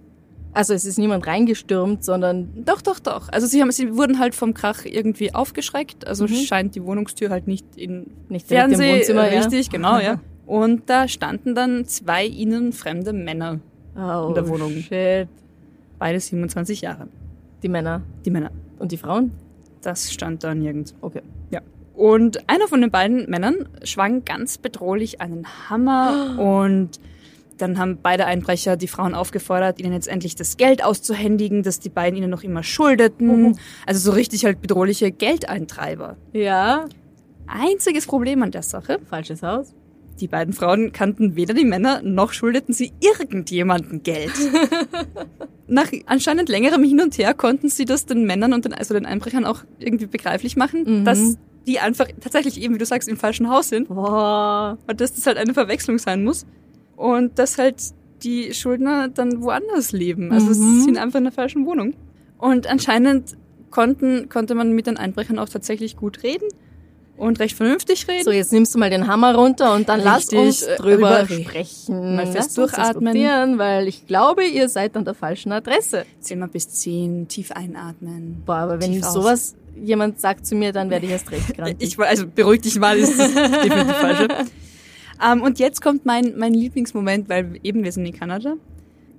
Also 0.54 0.74
es 0.76 0.86
ist 0.86 1.00
niemand 1.00 1.26
reingestürmt, 1.26 2.04
sondern 2.04 2.64
Doch, 2.64 2.82
doch, 2.84 3.00
doch. 3.00 3.30
Also 3.30 3.48
sie 3.48 3.60
haben, 3.62 3.72
sie 3.72 3.96
wurden 3.98 4.20
halt 4.20 4.36
vom 4.36 4.54
Krach 4.54 4.86
irgendwie 4.86 5.34
aufgeschreckt. 5.34 6.06
Also 6.06 6.26
Mhm. 6.26 6.36
scheint 6.36 6.76
die 6.76 6.84
Wohnungstür 6.84 7.32
halt 7.32 7.48
nicht 7.48 7.66
in 7.76 8.12
nicht 8.30 8.50
direkt 8.50 8.74
im 8.74 8.78
Fernseh, 8.78 8.94
Wohnzimmer. 9.00 9.28
äh, 9.28 9.38
richtig, 9.40 9.70
genau, 9.72 9.98
ja. 10.00 10.20
Und 10.46 10.88
da 10.90 11.08
standen 11.08 11.56
dann 11.56 11.86
zwei 11.86 12.26
ihnen 12.26 12.74
fremde 12.74 13.14
Männer, 13.14 13.60
Ja. 13.96 14.24
Oh, 14.24 14.28
in 14.30 14.36
der 14.36 14.48
Wohnung. 14.48 14.72
Shit. 14.74 15.28
beide 15.98 16.20
27 16.20 16.82
Jahre. 16.82 17.08
Die 17.64 17.70
Männer. 17.70 18.02
Die 18.26 18.30
Männer. 18.30 18.52
Und 18.78 18.92
die 18.92 18.98
Frauen? 18.98 19.32
Das 19.82 20.12
stand 20.14 20.44
da 20.44 20.54
nirgends. 20.54 20.94
Okay. 21.02 21.22
Ja. 21.50 21.62
Und 21.96 22.50
einer 22.50 22.68
von 22.68 22.82
den 22.82 22.90
beiden 22.92 23.30
Männern 23.30 23.70
schwang 23.84 24.26
ganz 24.26 24.58
bedrohlich 24.58 25.22
einen 25.22 25.46
Hammer 25.70 26.38
und 26.40 27.00
dann 27.60 27.78
haben 27.78 28.00
beide 28.02 28.26
Einbrecher 28.26 28.78
die 28.78 28.88
Frauen 28.88 29.14
aufgefordert, 29.14 29.80
ihnen 29.80 29.94
jetzt 29.94 30.08
endlich 30.08 30.36
das 30.36 30.58
Geld 30.58 30.84
auszuhändigen, 30.84 31.62
das 31.62 31.80
die 31.80 31.90
beiden 31.90 32.18
ihnen 32.18 32.32
noch 32.32 32.44
immer 32.44 32.64
schuldeten. 32.64 33.60
Also 33.86 34.00
so 34.00 34.12
richtig 34.16 34.44
halt 34.44 34.60
bedrohliche 34.60 35.12
Geldeintreiber. 35.12 36.18
Ja. 36.34 36.86
Einziges 37.46 38.08
Problem 38.08 38.42
an 38.42 38.50
der 38.52 38.64
Sache, 38.64 39.00
Falsches 39.08 39.44
Haus. 39.44 39.76
die 40.20 40.28
beiden 40.28 40.54
Frauen 40.54 40.94
kannten 40.94 41.36
weder 41.36 41.54
die 41.54 41.64
Männer, 41.66 42.02
noch 42.02 42.34
schuldeten 42.34 42.74
sie 42.74 42.92
irgendjemanden 43.02 44.02
Geld. 44.02 44.32
Nach 45.68 45.92
anscheinend 46.08 46.50
längerem 46.50 46.84
Hin 46.84 47.02
und 47.02 47.18
Her 47.18 47.34
konnten 47.34 47.70
sie 47.70 47.86
das 47.86 48.06
den 48.06 48.26
Männern 48.26 48.54
und 48.54 48.66
den, 48.66 48.74
also 48.74 48.94
den 48.94 49.06
Einbrechern 49.06 49.46
auch 49.46 49.64
irgendwie 49.80 50.08
begreiflich 50.08 50.56
machen, 50.56 51.02
Mhm. 51.02 51.06
dass 51.06 51.38
die 51.68 51.80
einfach 51.80 52.08
tatsächlich 52.20 52.62
eben, 52.62 52.74
wie 52.76 52.78
du 52.80 52.86
sagst, 52.86 53.08
im 53.08 53.18
falschen 53.18 53.50
Haus 53.50 53.70
sind 53.70 53.88
Boah. 53.88 54.78
und 54.88 55.00
dass 55.02 55.14
das 55.14 55.26
halt 55.26 55.38
eine 55.38 55.54
Verwechslung 55.54 55.98
sein 55.98 56.24
muss 56.24 56.46
und 56.96 57.40
dass 57.40 57.58
halt 57.58 57.82
die 58.24 58.54
Schuldner 58.54 59.08
dann 59.10 59.42
woanders 59.42 59.92
leben. 59.92 60.32
Also 60.32 60.48
Mhm. 60.48 60.54
sie 60.54 60.82
sind 60.82 60.98
einfach 60.98 61.18
in 61.20 61.26
der 61.26 61.34
falschen 61.34 61.66
Wohnung. 61.66 61.94
Und 62.38 62.68
anscheinend 62.68 63.36
konnten, 63.70 64.30
konnte 64.30 64.56
man 64.56 64.72
mit 64.74 64.88
den 64.88 64.98
Einbrechern 64.98 65.40
auch 65.40 65.50
tatsächlich 65.50 65.96
gut 65.98 66.24
reden 66.24 66.48
und 67.18 67.40
recht 67.40 67.56
vernünftig 67.56 68.08
reden. 68.08 68.24
So, 68.24 68.32
jetzt 68.32 68.52
nimmst 68.52 68.74
du 68.74 68.80
mal 68.80 68.90
den 68.90 69.08
Hammer 69.08 69.36
runter 69.36 69.74
und 69.74 69.88
dann 69.90 70.02
lass 70.02 70.24
Richtig, 70.24 70.40
uns 70.40 70.62
äh, 70.64 70.76
drüber 70.78 71.26
sprechen. 71.26 72.16
Mal 72.16 72.28
fest 72.28 72.58
durchatmen. 72.58 73.14
diskutieren, 73.14 73.58
weil 73.58 73.88
ich 73.88 74.08
glaube, 74.08 74.46
ihr 74.46 74.70
seid 74.70 74.96
an 74.98 75.06
der 75.06 75.14
falschen 75.14 75.52
Adresse. 75.52 76.06
Zähl 76.20 76.38
mal 76.38 76.48
bis 76.48 76.70
zehn, 76.70 77.28
tief 77.28 77.52
einatmen. 77.52 78.42
Boah, 78.46 78.56
aber 78.56 78.82
wenn 78.82 79.02
sowas 79.04 79.56
jemand 79.76 80.20
sagt 80.20 80.46
zu 80.46 80.56
mir, 80.56 80.72
dann 80.72 80.90
werde 80.90 81.06
ich 81.06 81.12
erst 81.12 81.32
recht 81.32 81.54
krank. 81.56 81.76
Ich 81.80 81.98
war, 81.98 82.08
also 82.08 82.26
beruhig 82.28 82.62
dich 82.62 82.80
mal, 82.80 82.98
ist 82.98 83.18
das 83.18 83.34
definitiv 83.34 83.96
falsch. 83.96 84.28
Ähm, 85.24 85.42
und 85.42 85.60
jetzt 85.60 85.82
kommt 85.82 86.06
mein, 86.06 86.34
mein 86.38 86.54
Lieblingsmoment, 86.54 87.30
weil 87.30 87.60
eben 87.64 87.84
wir 87.84 87.92
sind 87.92 88.06
in 88.06 88.14
Kanada. 88.14 88.56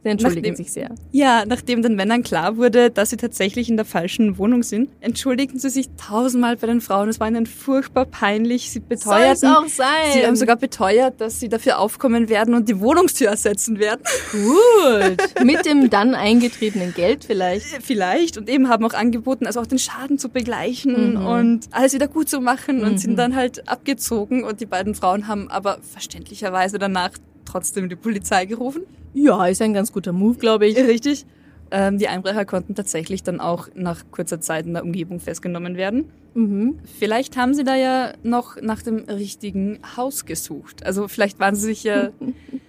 Sie 0.05 0.11
entschuldigen 0.11 0.49
nachdem- 0.51 0.57
sich 0.57 0.73
sehr. 0.73 0.91
Ja, 1.13 1.45
nachdem 1.47 1.83
den 1.83 1.97
Männern 1.97 2.23
klar 2.23 2.57
wurde, 2.59 2.91
dass 2.91 3.11
sie 3.11 3.17
tatsächlich 3.17 3.69
in 3.71 3.77
der 3.77 3.87
falschen 3.87 4.39
Wohnung 4.39 4.63
sind, 4.63 4.91
entschuldigten 5.01 5.59
sie 5.59 5.71
sich 5.71 5.89
tausendmal 5.97 6.57
bei 6.57 6.67
den 6.67 6.81
Frauen. 6.83 7.09
Es 7.09 7.19
war 7.21 7.27
ihnen 7.29 7.47
furchtbar 7.47 8.05
peinlich. 8.05 8.71
Sie 8.71 8.81
beteuerten, 8.81 9.37
Soll's 9.37 9.45
auch 9.45 9.67
sein. 9.67 10.13
sie 10.13 10.27
haben 10.27 10.37
sogar 10.37 10.57
beteuert, 10.57 11.21
dass 11.21 11.41
sie 11.41 11.49
dafür 11.49 11.79
aufkommen 11.79 12.29
werden 12.29 12.55
und 12.55 12.69
die 12.69 12.79
Wohnungstür 12.81 13.29
ersetzen 13.31 13.79
werden. 13.79 14.03
Gut. 14.31 15.17
Mit 15.45 15.65
dem 15.67 15.89
dann 15.91 16.15
eingetretenen 16.15 16.93
Geld 16.95 17.25
vielleicht. 17.25 17.65
Vielleicht. 17.83 18.37
Und 18.37 18.49
eben 18.49 18.69
haben 18.69 18.85
auch 18.85 18.95
angeboten, 18.95 19.47
also 19.47 19.61
auch 19.61 19.67
den 19.67 19.79
Schaden 19.79 20.19
zu 20.19 20.29
begleichen 20.29 21.15
Mhm. 21.15 21.27
und 21.27 21.69
alles 21.71 21.95
wieder 21.95 22.09
gut 22.09 22.29
zu 22.29 22.41
machen 22.41 22.85
und 22.85 22.99
sind 23.01 23.17
dann 23.17 23.35
halt 23.35 23.69
abgezogen. 23.69 24.45
Und 24.45 24.61
die 24.61 24.67
beiden 24.67 24.95
Frauen 24.95 25.27
haben 25.29 25.51
aber 25.51 25.79
verständlicherweise 25.93 26.79
danach 26.79 27.11
trotzdem 27.55 27.89
die 27.89 27.95
Polizei 27.97 28.47
gerufen. 28.47 28.83
Ja, 29.15 29.47
ist 29.47 29.63
ein 29.63 29.73
ganz 29.75 29.93
guter 29.93 30.13
Move, 30.13 30.37
glaube 30.39 30.67
ich. 30.67 30.77
Richtig. 30.77 31.25
Ähm, 31.71 31.99
die 31.99 32.09
Einbrecher 32.09 32.45
konnten 32.45 32.75
tatsächlich 32.75 33.23
dann 33.23 33.39
auch 33.41 33.69
nach 33.75 34.05
kurzer 34.11 34.41
Zeit 34.41 34.67
in 34.67 34.75
der 34.75 34.83
Umgebung 34.83 35.21
festgenommen 35.21 35.77
werden. 35.77 36.11
Mhm. 36.35 36.81
Vielleicht 36.99 37.37
haben 37.37 37.55
sie 37.55 37.63
da 37.63 37.77
ja 37.77 38.13
noch 38.25 38.61
nach 38.61 38.83
dem 38.83 38.99
richtigen 39.09 39.79
Haus 39.97 40.25
gesucht. 40.27 40.85
Also 40.85 41.07
vielleicht 41.07 41.39
waren 41.39 41.55
sie 41.55 41.67
sich 41.67 41.85
ja, 41.85 42.11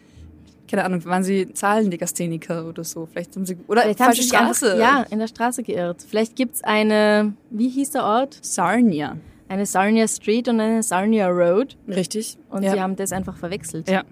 keine 0.69 0.86
Ahnung, 0.86 1.04
waren 1.06 1.24
sie 1.24 1.52
Zahlenlegastheniker 1.52 2.67
oder 2.67 2.84
so. 2.84 3.08
Vielleicht 3.12 3.36
haben 3.36 3.45
sie, 3.45 3.58
oder 3.67 3.82
Vielleicht 3.82 4.00
haben 4.00 4.06
falsche 4.06 4.21
sie 4.21 4.30
sich 4.30 4.38
einfach- 4.38 4.56
Straße. 4.56 4.80
ja, 4.80 5.04
in 5.10 5.17
der 5.19 5.28
Straße 5.28 5.63
geirrt. 5.63 6.06
Vielleicht 6.08 6.36
gibt's 6.36 6.63
eine, 6.63 7.34
wie 7.50 7.69
hieß 7.69 7.91
der 7.91 8.04
Ort? 8.04 8.38
Sarnia. 8.41 9.17
Eine 9.48 9.65
Sarnia 9.65 10.08
Street 10.08 10.48
und 10.48 10.60
eine 10.60 10.82
Sarnia 10.84 11.28
Road. 11.28 11.76
Richtig. 11.88 12.38
Und 12.50 12.63
ja. 12.63 12.71
sie 12.71 12.82
haben 12.82 12.95
das 12.95 13.12
einfach 13.12 13.38
verwechselt. 13.38 13.89
Ja. 13.89 14.04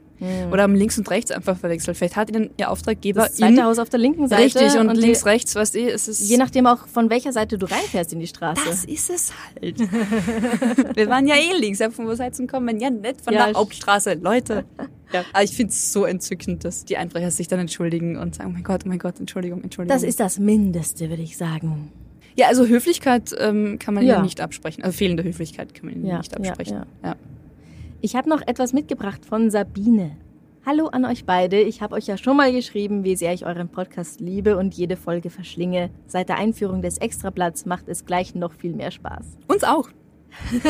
Oder 0.51 0.63
haben 0.63 0.75
links 0.75 0.97
und 0.97 1.09
rechts 1.09 1.31
einfach 1.31 1.57
verwechselt. 1.57 1.97
Vielleicht 1.97 2.15
hat 2.15 2.29
ihnen 2.29 2.49
ihr 2.57 2.69
Auftraggeber 2.69 3.21
Das 3.23 3.35
zweite 3.35 3.53
in, 3.53 3.63
Haus 3.63 3.79
auf 3.79 3.89
der 3.89 3.99
linken 3.99 4.27
Seite. 4.27 4.43
richtig 4.43 4.79
und, 4.79 4.93
die- 4.95 5.01
links, 5.01 5.25
rechts, 5.25 5.55
weißt 5.55 5.75
du, 5.75 5.79
es 5.91 6.07
ist 6.07 6.29
Je 6.29 6.37
nachdem 6.37 6.67
auch, 6.67 6.87
von 6.87 7.09
welcher 7.09 7.31
Seite 7.33 7.57
du 7.57 7.65
reinfährst 7.65 8.13
in 8.13 8.19
die 8.19 8.27
Straße. 8.27 8.61
Das 8.65 8.85
ist 8.85 9.09
es 9.09 9.33
halt. 9.55 9.79
Wir 10.95 11.07
waren 11.09 11.27
ja 11.27 11.35
eh 11.35 11.57
links, 11.59 11.79
ja, 11.79 11.89
von 11.89 12.07
wo 12.07 12.13
Seiten 12.15 12.47
kommen, 12.47 12.79
ja 12.79 12.89
nicht 12.89 13.21
von 13.21 13.33
Ja, 13.33 13.47
der 13.47 13.55
Hauptstraße, 13.55 14.15
Leute. 14.15 14.65
Ja. 15.13 15.23
Aber 15.31 15.43
ich 15.43 15.51
finde 15.55 15.69
es 15.69 15.93
so 15.93 16.05
entzückend, 16.05 16.65
dass 16.65 16.85
die 16.85 16.97
Einbrecher 16.97 17.29
sich 17.29 17.47
dann 17.47 17.59
entschuldigen 17.59 18.17
und 18.17 18.33
sagen, 18.33 18.49
oh 18.49 18.53
mein 18.53 18.63
Gott, 18.63 18.81
oh 18.83 18.89
mein 18.89 18.97
Gott, 18.97 19.19
Entschuldigung, 19.19 19.61
Entschuldigung. 19.61 19.95
Das 19.95 20.01
ist 20.01 20.19
das 20.19 20.39
Mindeste, 20.39 21.07
würde 21.11 21.21
ich 21.21 21.37
sagen. 21.37 21.91
ja, 22.35 22.47
also 22.47 22.65
Höflichkeit 22.65 23.29
ähm, 23.37 23.77
kann 23.77 23.93
man 23.93 24.03
Ja. 24.07 24.15
ihnen 24.15 24.23
nicht 24.23 24.41
absprechen. 24.41 24.83
Also 24.83 24.97
fehlende 24.97 25.23
Höflichkeit 25.23 25.75
kann 25.75 25.85
man 25.85 25.93
ihnen 25.97 26.07
Ja, 26.07 26.17
nicht 26.17 26.31
ja, 26.31 26.37
absprechen. 26.39 26.77
ja. 27.03 27.09
Ja. 27.09 27.15
Ich 28.05 28.17
habe 28.17 28.29
noch 28.29 28.45
etwas 28.45 28.73
mitgebracht 28.73 29.25
von 29.25 29.49
Sabine. 29.49 30.17
Hallo 30.65 30.87
an 30.87 31.05
euch 31.05 31.23
beide. 31.23 31.61
Ich 31.61 31.81
habe 31.81 31.95
euch 31.95 32.05
ja 32.05 32.17
schon 32.17 32.35
mal 32.35 32.51
geschrieben, 32.51 33.05
wie 33.05 33.15
sehr 33.15 33.33
ich 33.33 33.45
euren 33.45 33.69
Podcast 33.69 34.19
liebe 34.19 34.57
und 34.57 34.73
jede 34.73 34.97
Folge 34.97 35.29
verschlinge. 35.29 35.89
Seit 36.05 36.27
der 36.27 36.35
Einführung 36.35 36.81
des 36.81 36.97
Extrablatts 36.97 37.65
macht 37.65 37.87
es 37.87 38.05
gleich 38.05 38.35
noch 38.35 38.51
viel 38.51 38.73
mehr 38.73 38.91
Spaß. 38.91 39.37
Uns 39.47 39.63
auch. 39.63 39.87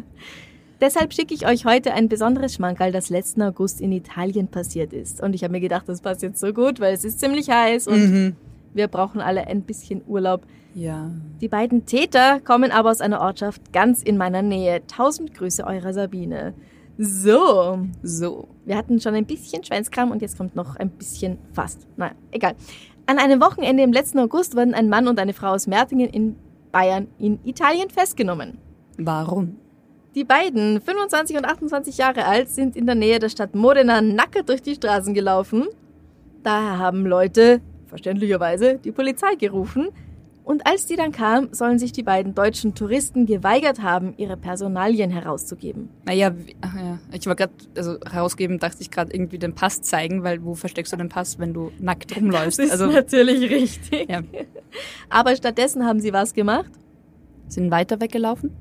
Deshalb 0.80 1.12
schicke 1.12 1.34
ich 1.34 1.46
euch 1.46 1.66
heute 1.66 1.92
ein 1.92 2.08
besonderes 2.08 2.54
Schmankerl, 2.54 2.90
das 2.90 3.10
letzten 3.10 3.42
August 3.42 3.82
in 3.82 3.92
Italien 3.92 4.48
passiert 4.48 4.94
ist. 4.94 5.20
Und 5.20 5.34
ich 5.34 5.44
habe 5.44 5.52
mir 5.52 5.60
gedacht, 5.60 5.86
das 5.90 6.00
passt 6.00 6.22
jetzt 6.22 6.40
so 6.40 6.54
gut, 6.54 6.80
weil 6.80 6.94
es 6.94 7.04
ist 7.04 7.20
ziemlich 7.20 7.50
heiß 7.50 7.86
und 7.86 8.34
wir 8.76 8.88
brauchen 8.88 9.20
alle 9.20 9.46
ein 9.46 9.62
bisschen 9.62 10.02
Urlaub. 10.06 10.46
Ja. 10.74 11.10
Die 11.40 11.48
beiden 11.48 11.86
Täter 11.86 12.40
kommen 12.40 12.70
aber 12.70 12.90
aus 12.90 13.00
einer 13.00 13.20
Ortschaft 13.20 13.72
ganz 13.72 14.02
in 14.02 14.16
meiner 14.16 14.42
Nähe. 14.42 14.86
Tausend 14.86 15.34
Grüße 15.34 15.66
eurer 15.66 15.92
Sabine. 15.92 16.54
So, 16.98 17.78
So. 18.02 18.48
wir 18.64 18.76
hatten 18.76 19.00
schon 19.00 19.14
ein 19.14 19.26
bisschen 19.26 19.62
Schweinskram 19.64 20.10
und 20.10 20.22
jetzt 20.22 20.38
kommt 20.38 20.56
noch 20.56 20.76
ein 20.76 20.90
bisschen 20.90 21.38
fast. 21.52 21.86
Naja, 21.96 22.12
egal. 22.30 22.54
An 23.06 23.18
einem 23.18 23.40
Wochenende 23.40 23.82
im 23.82 23.92
letzten 23.92 24.18
August 24.18 24.56
wurden 24.56 24.74
ein 24.74 24.88
Mann 24.88 25.06
und 25.06 25.18
eine 25.18 25.32
Frau 25.32 25.48
aus 25.52 25.66
Mertingen 25.66 26.08
in 26.08 26.36
Bayern 26.72 27.06
in 27.18 27.38
Italien 27.44 27.90
festgenommen. 27.90 28.58
Warum? 28.98 29.56
Die 30.14 30.24
beiden, 30.24 30.80
25 30.80 31.36
und 31.36 31.44
28 31.44 31.98
Jahre 31.98 32.24
alt, 32.24 32.48
sind 32.48 32.74
in 32.74 32.86
der 32.86 32.94
Nähe 32.94 33.18
der 33.18 33.28
Stadt 33.28 33.54
Modena 33.54 34.00
nackert 34.00 34.48
durch 34.48 34.62
die 34.62 34.74
Straßen 34.74 35.12
gelaufen. 35.12 35.64
Daher 36.42 36.78
haben 36.78 37.04
Leute, 37.04 37.60
verständlicherweise, 37.86 38.78
die 38.82 38.92
Polizei 38.92 39.34
gerufen. 39.36 39.88
Und 40.44 40.64
als 40.64 40.86
die 40.86 40.94
dann 40.94 41.10
kam, 41.10 41.52
sollen 41.52 41.80
sich 41.80 41.90
die 41.90 42.04
beiden 42.04 42.32
deutschen 42.32 42.72
Touristen 42.76 43.26
geweigert 43.26 43.82
haben, 43.82 44.14
ihre 44.16 44.36
Personalien 44.36 45.10
herauszugeben. 45.10 45.88
Naja, 46.04 46.32
ja. 46.62 46.98
ich 47.12 47.26
war 47.26 47.34
gerade, 47.34 47.52
also 47.76 47.98
herausgeben 48.08 48.60
dachte 48.60 48.76
ich 48.80 48.92
gerade 48.92 49.12
irgendwie 49.12 49.38
den 49.40 49.56
Pass 49.56 49.82
zeigen, 49.82 50.22
weil 50.22 50.44
wo 50.44 50.54
versteckst 50.54 50.92
du 50.92 50.96
den 50.96 51.08
Pass, 51.08 51.40
wenn 51.40 51.52
du 51.52 51.72
nackt 51.80 52.16
rumläufst? 52.16 52.60
also 52.60 52.86
natürlich 52.86 53.50
richtig. 53.50 54.08
ja. 54.08 54.20
Aber 55.08 55.34
stattdessen 55.34 55.84
haben 55.84 55.98
sie 55.98 56.12
was 56.12 56.32
gemacht. 56.32 56.70
sind 57.48 57.72
weiter 57.72 58.00
weggelaufen. 58.00 58.52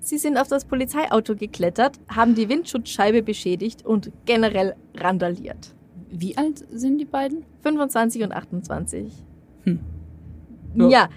Sie 0.00 0.16
sind 0.16 0.38
auf 0.38 0.48
das 0.48 0.64
Polizeiauto 0.64 1.34
geklettert, 1.36 1.98
haben 2.08 2.34
die 2.34 2.48
Windschutzscheibe 2.48 3.22
beschädigt 3.22 3.84
und 3.84 4.10
generell 4.24 4.74
randaliert. 4.94 5.75
Wie 6.10 6.36
alt 6.36 6.64
sind 6.70 6.98
die 6.98 7.04
beiden? 7.04 7.44
25 7.62 8.22
und 8.22 8.32
28. 8.32 9.12
Hm. 9.64 9.80
Ja, 10.76 10.88
Ja. 10.88 11.08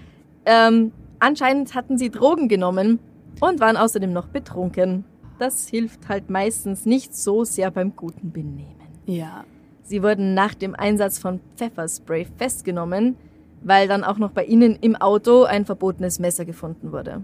ähm, 0.46 0.92
anscheinend 1.18 1.74
hatten 1.74 1.98
sie 1.98 2.10
Drogen 2.10 2.48
genommen 2.48 2.98
und 3.40 3.60
waren 3.60 3.76
außerdem 3.76 4.12
noch 4.12 4.28
betrunken. 4.28 5.04
Das 5.38 5.68
hilft 5.68 6.08
halt 6.08 6.28
meistens 6.28 6.84
nicht 6.86 7.14
so 7.14 7.44
sehr 7.44 7.70
beim 7.70 7.94
guten 7.96 8.32
Benehmen. 8.32 8.74
Ja. 9.06 9.44
Sie 9.82 10.02
wurden 10.02 10.34
nach 10.34 10.54
dem 10.54 10.74
Einsatz 10.74 11.18
von 11.18 11.40
Pfefferspray 11.56 12.26
festgenommen, 12.36 13.16
weil 13.62 13.88
dann 13.88 14.04
auch 14.04 14.18
noch 14.18 14.30
bei 14.32 14.44
ihnen 14.44 14.76
im 14.80 14.96
Auto 14.96 15.44
ein 15.44 15.64
verbotenes 15.64 16.18
Messer 16.18 16.44
gefunden 16.44 16.92
wurde. 16.92 17.22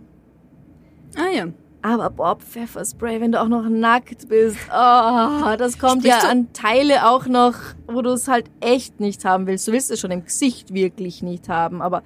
Ah 1.17 1.31
ja. 1.35 1.47
Aber 1.87 2.11
Bob, 2.11 2.43
Pfefferspray, 2.43 3.21
wenn 3.21 3.31
du 3.31 3.41
auch 3.41 3.47
noch 3.47 3.69
nackt 3.69 4.29
bist, 4.29 4.57
oh, 4.71 5.57
das 5.57 5.79
kommt 5.79 6.03
Sprichst 6.03 6.25
ja 6.25 6.29
an 6.29 6.53
Teile 6.53 7.09
auch 7.09 7.27
noch, 7.27 7.55
wo 7.87 8.03
du 8.03 8.11
es 8.11 8.27
halt 8.27 8.47
echt 8.59 8.99
nicht 8.99 9.25
haben 9.25 9.47
willst. 9.47 9.69
Du 9.69 9.73
willst 9.73 9.93
es 9.93 10.01
schon 10.01 10.11
im 10.11 10.25
Gesicht 10.25 10.75
wirklich 10.75 11.23
nicht 11.23 11.49
haben. 11.49 11.81
Aber 11.83 12.03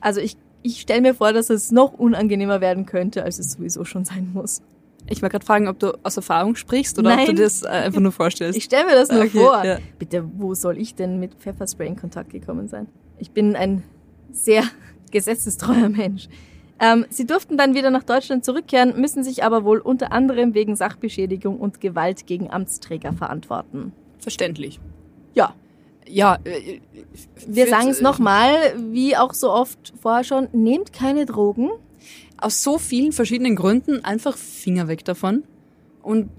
also 0.00 0.22
ich, 0.22 0.38
ich 0.62 0.80
stelle 0.80 1.02
mir 1.02 1.14
vor, 1.14 1.34
dass 1.34 1.50
es 1.50 1.70
noch 1.70 1.92
unangenehmer 1.92 2.62
werden 2.62 2.86
könnte, 2.86 3.22
als 3.22 3.38
es 3.38 3.52
sowieso 3.52 3.84
schon 3.84 4.06
sein 4.06 4.30
muss. 4.32 4.62
Ich 5.06 5.20
wollte 5.20 5.32
gerade 5.32 5.44
fragen, 5.44 5.68
ob 5.68 5.78
du 5.78 5.92
aus 6.04 6.16
Erfahrung 6.16 6.56
sprichst 6.56 6.98
oder 6.98 7.10
Nein. 7.10 7.28
ob 7.28 7.36
du 7.36 7.42
das 7.42 7.64
äh, 7.64 7.68
einfach 7.68 8.00
nur 8.00 8.12
vorstellst. 8.12 8.56
Ich 8.56 8.64
stelle 8.64 8.86
mir 8.86 8.94
das 8.94 9.10
nur 9.10 9.24
Okay, 9.24 9.40
vor. 9.40 9.62
ja. 9.62 9.76
Bitte, 9.98 10.24
wo 10.38 10.54
soll 10.54 10.78
ich 10.78 10.94
denn 10.94 11.20
mit 11.20 11.34
Pfefferspray 11.34 11.86
in 11.86 11.96
Kontakt 11.96 12.30
gekommen 12.30 12.66
sein? 12.68 12.86
Ich 13.18 13.32
bin 13.32 13.56
ein 13.56 13.82
sehr 14.32 14.62
gesetzestreuer 15.10 15.90
Mensch. 15.90 16.30
Ähm, 16.80 17.06
sie 17.10 17.26
durften 17.26 17.56
dann 17.56 17.74
wieder 17.74 17.90
nach 17.90 18.04
Deutschland 18.04 18.44
zurückkehren, 18.44 19.00
müssen 19.00 19.24
sich 19.24 19.42
aber 19.42 19.64
wohl 19.64 19.78
unter 19.78 20.12
anderem 20.12 20.54
wegen 20.54 20.76
Sachbeschädigung 20.76 21.58
und 21.58 21.80
Gewalt 21.80 22.26
gegen 22.26 22.50
Amtsträger 22.50 23.12
verantworten. 23.12 23.92
Verständlich. 24.18 24.78
Ja, 25.34 25.54
Ja, 26.06 26.38
äh, 26.44 26.80
wir 27.46 27.66
sagen 27.66 27.88
es 27.88 28.00
nochmal, 28.00 28.52
wie 28.92 29.16
auch 29.16 29.34
so 29.34 29.50
oft 29.50 29.92
vorher 30.00 30.24
schon, 30.24 30.48
nehmt 30.52 30.92
keine 30.92 31.26
Drogen. 31.26 31.70
aus 32.40 32.62
so 32.62 32.78
vielen 32.78 33.12
verschiedenen 33.12 33.56
Gründen 33.56 34.04
einfach 34.04 34.36
Finger 34.36 34.86
weg 34.88 35.04
davon. 35.04 35.42
Und 36.02 36.30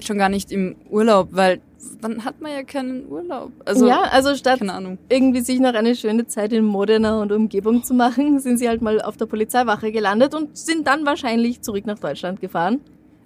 schon 0.00 0.16
gar 0.18 0.30
nicht 0.30 0.50
im 0.50 0.76
Urlaub, 0.90 1.28
weil 1.32 1.60
dann 2.00 2.24
hat 2.24 2.40
man 2.40 2.52
ja 2.52 2.62
keinen 2.62 3.08
Urlaub. 3.08 3.52
Also, 3.64 3.86
ja, 3.86 4.02
also 4.02 4.34
statt 4.34 4.60
irgendwie 5.08 5.40
sich 5.40 5.60
noch 5.60 5.74
eine 5.74 5.94
schöne 5.94 6.26
Zeit 6.26 6.52
in 6.52 6.64
Modena 6.64 7.20
und 7.20 7.32
Umgebung 7.32 7.82
zu 7.84 7.94
machen, 7.94 8.40
sind 8.40 8.58
sie 8.58 8.68
halt 8.68 8.82
mal 8.82 9.00
auf 9.00 9.16
der 9.16 9.26
Polizeiwache 9.26 9.92
gelandet 9.92 10.34
und 10.34 10.56
sind 10.56 10.86
dann 10.86 11.04
wahrscheinlich 11.06 11.62
zurück 11.62 11.86
nach 11.86 11.98
Deutschland 11.98 12.40
gefahren. 12.40 12.80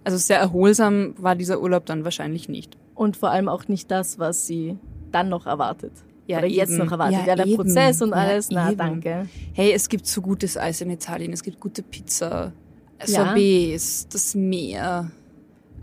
Also 0.04 0.18
sehr 0.18 0.38
erholsam 0.38 1.14
war 1.18 1.34
dieser 1.34 1.60
Urlaub 1.60 1.86
dann 1.86 2.04
wahrscheinlich 2.04 2.48
nicht. 2.48 2.76
Und 2.94 3.16
vor 3.16 3.30
allem 3.30 3.48
auch 3.48 3.68
nicht 3.68 3.90
das, 3.90 4.18
was 4.18 4.46
sie 4.46 4.78
dann 5.12 5.28
noch 5.28 5.46
erwartet. 5.46 5.92
Ja, 6.28 6.38
Oder 6.38 6.46
jetzt 6.48 6.72
noch 6.72 6.90
erwartet. 6.90 7.20
Ja, 7.20 7.26
Ja, 7.26 7.36
der 7.36 7.46
eben. 7.46 7.56
Prozess 7.56 8.02
und 8.02 8.10
Ja, 8.10 8.14
alles. 8.16 8.50
Na, 8.50 8.68
eben. 8.68 8.78
danke. 8.78 9.28
Hey, 9.52 9.72
es 9.72 9.88
gibt 9.88 10.06
so 10.06 10.20
gutes 10.22 10.56
Eis 10.56 10.80
in 10.80 10.90
Italien, 10.90 11.32
es 11.32 11.42
gibt 11.42 11.60
gute 11.60 11.82
Pizza, 11.82 12.52
Ja. 13.04 13.06
Sorbets, 13.26 14.08
das 14.08 14.34
Meer, 14.34 15.10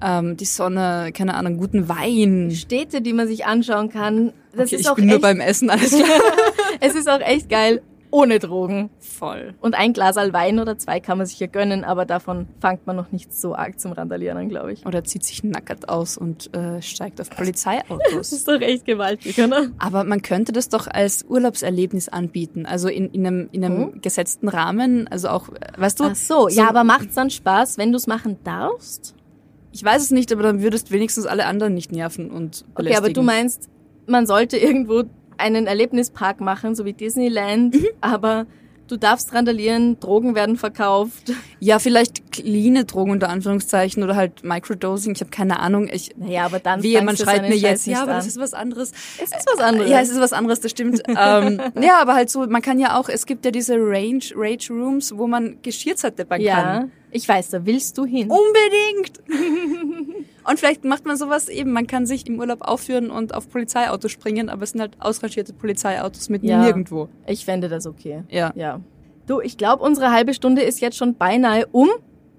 ähm, 0.04 0.38
die 0.38 0.46
Sonne, 0.46 1.12
keine 1.14 1.36
Ahnung, 1.36 1.58
guten 1.58 1.88
Wein. 1.88 2.52
Städte, 2.52 3.02
die 3.02 3.14
man 3.14 3.28
sich 3.28 3.46
anschauen 3.46 3.90
kann. 3.90 4.34
Das 4.56 4.68
okay, 4.68 4.76
ist 4.76 4.82
ich 4.82 4.90
auch 4.90 4.96
bin 4.96 5.06
nur 5.06 5.16
echt, 5.16 5.22
beim 5.22 5.40
Essen, 5.40 5.70
alles 5.70 5.96
klar. 5.96 6.20
es 6.80 6.96
ist 6.96 7.10
auch 7.10 7.22
echt 7.22 7.50
geil. 7.50 7.82
Ohne 8.12 8.38
Drogen. 8.38 8.92
Voll. 9.00 9.56
Und 9.60 9.74
ein 9.74 9.92
Glas 9.92 10.18
Wein 10.18 10.60
oder 10.60 10.78
zwei 10.78 11.00
kann 11.00 11.18
man 11.18 11.26
sich 11.26 11.40
ja 11.40 11.48
gönnen, 11.48 11.84
aber 11.84 12.06
davon 12.06 12.48
fangt 12.62 12.86
man 12.86 12.96
noch 12.96 13.12
nicht 13.12 13.34
so 13.34 13.56
arg 13.56 13.80
zum 13.80 13.92
Randalieren 13.92 14.38
an, 14.38 14.50
glaube 14.50 14.72
ich. 14.72 14.86
Oder 14.86 15.04
zieht 15.04 15.24
sich 15.24 15.44
nackert 15.44 15.90
aus 15.90 16.16
und 16.16 16.56
äh, 16.56 16.80
steigt 16.84 17.20
auf 17.20 17.30
Das 17.30 17.36
Polizeiautos. 17.38 18.32
ist 18.32 18.48
doch 18.48 18.62
echt 18.62 18.86
gewaltig, 18.86 19.40
oder? 19.40 19.70
Aber 19.80 20.04
man 20.04 20.22
könnte 20.22 20.52
das 20.52 20.70
doch 20.70 20.86
als 20.86 21.26
Urlaubserlebnis 21.28 22.08
anbieten, 22.08 22.68
also 22.68 22.88
in, 22.88 23.10
in 23.10 23.26
einem, 23.26 23.50
in 23.52 23.66
einem 23.66 23.78
Hm? 23.94 24.02
gesetzten 24.02 24.48
Rahmen, 24.48 25.08
also 25.08 25.30
auch, 25.30 25.50
äh, 25.50 25.56
weißt 25.78 26.00
du? 26.00 26.04
Ach 26.04 26.16
so, 26.16 26.50
ja, 26.50 26.70
aber 26.70 26.84
macht's 26.84 27.16
dann 27.16 27.32
Spaß, 27.32 27.80
wenn 27.80 27.92
du 27.92 27.98
es 27.98 28.06
machen 28.06 28.38
darfst? 28.44 29.16
Ich 29.74 29.84
weiß 29.84 30.02
es 30.02 30.12
nicht, 30.12 30.32
aber 30.32 30.44
dann 30.44 30.62
würdest 30.62 30.92
wenigstens 30.92 31.26
alle 31.26 31.46
anderen 31.46 31.74
nicht 31.74 31.92
nerven 31.92 32.30
und 32.32 32.64
Okay, 32.76 32.96
aber 32.96 33.10
du 33.10 33.22
belästigen. 33.22 33.26
meinst, 33.26 33.70
man 34.06 34.26
sollte 34.28 34.58
irgendwo 34.58 35.04
einen 35.38 35.66
Erlebnispark 35.68 36.40
machen, 36.42 36.76
so 36.76 36.86
wie 36.86 36.94
Disneyland, 36.94 37.74
Mhm. 37.76 37.88
aber 38.02 38.46
du 38.88 38.98
darfst 38.98 39.34
randalieren, 39.34 40.00
Drogen 40.00 40.36
werden 40.36 40.58
verkauft. 40.58 41.32
Ja, 41.60 41.80
vielleicht 41.80 42.32
cleane 42.32 42.86
Drogen 42.86 43.10
unter 43.12 43.30
Anführungszeichen 43.30 44.04
oder 44.04 44.16
halt 44.16 44.44
Microdosing, 44.44 45.14
ich 45.16 45.22
habe 45.22 45.32
keine 45.32 45.60
Ahnung. 45.60 45.90
Ich, 45.92 46.12
Naja, 46.18 46.46
aber 46.46 46.60
dann 46.60 46.84
fangst 46.84 47.26
man 47.26 47.36
einen 47.40 47.50
mir 47.50 47.56
jetzt, 47.56 47.88
ja, 47.88 48.04
aber 48.04 48.12
an. 48.12 48.18
das 48.18 48.28
ist 48.28 48.38
was 48.40 48.54
anderes. 48.54 48.92
Es 49.18 49.32
ist 49.32 49.48
was 49.52 49.60
anderes. 49.60 49.90
Ja, 49.90 50.02
es 50.02 50.10
ist 50.10 50.20
was 50.20 50.34
anderes, 50.34 50.60
das 50.60 50.70
stimmt. 50.70 51.02
ähm, 51.08 51.60
ja, 51.82 52.00
aber 52.00 52.14
halt 52.14 52.30
so, 52.30 52.46
man 52.46 52.62
kann 52.62 52.78
ja 52.78 53.00
auch, 53.00 53.10
es 53.10 53.26
gibt 53.26 53.44
ja 53.46 53.50
diese 53.52 53.76
Range, 53.78 54.22
Rage 54.36 54.72
Rooms, 54.72 55.18
wo 55.18 55.26
man 55.26 55.58
Geschirr 55.64 55.96
zerdeppern 55.96 56.42
ja, 56.42 56.62
kann. 56.62 56.92
Ich 57.14 57.28
weiß, 57.28 57.50
da 57.50 57.66
willst 57.66 57.98
du 57.98 58.06
hin. 58.06 58.30
Unbedingt! 58.30 59.22
und 60.50 60.60
vielleicht 60.60 60.84
macht 60.84 61.06
man 61.06 61.18
sowas 61.18 61.48
eben, 61.50 61.72
man 61.72 61.88
kann 61.88 62.06
sich 62.06 62.28
im 62.28 62.40
Urlaub 62.40 62.62
aufführen 62.62 63.10
und 63.10 63.34
auf 63.34 63.50
Polizeiautos 63.50 64.12
springen, 64.12 64.50
aber 64.50 64.64
es 64.64 64.72
sind 64.72 64.82
halt 64.82 64.98
ausrangierte 65.00 65.54
Polizeiautos 65.54 66.30
mitten 66.30 66.48
Ja. 66.48 66.62
nirgendwo. 66.62 67.10
Ich 67.28 67.46
fände 67.46 67.70
das 67.70 67.86
okay. 67.86 68.24
Ja. 68.30 68.52
Ja. 68.56 68.82
Du, 69.28 69.40
ich 69.40 69.58
glaube, 69.58 69.84
unsere 69.84 70.12
halbe 70.12 70.34
Stunde 70.34 70.62
ist 70.64 70.82
jetzt 70.82 70.98
schon 70.98 71.16
beinahe 71.16 71.68
um. 71.72 71.90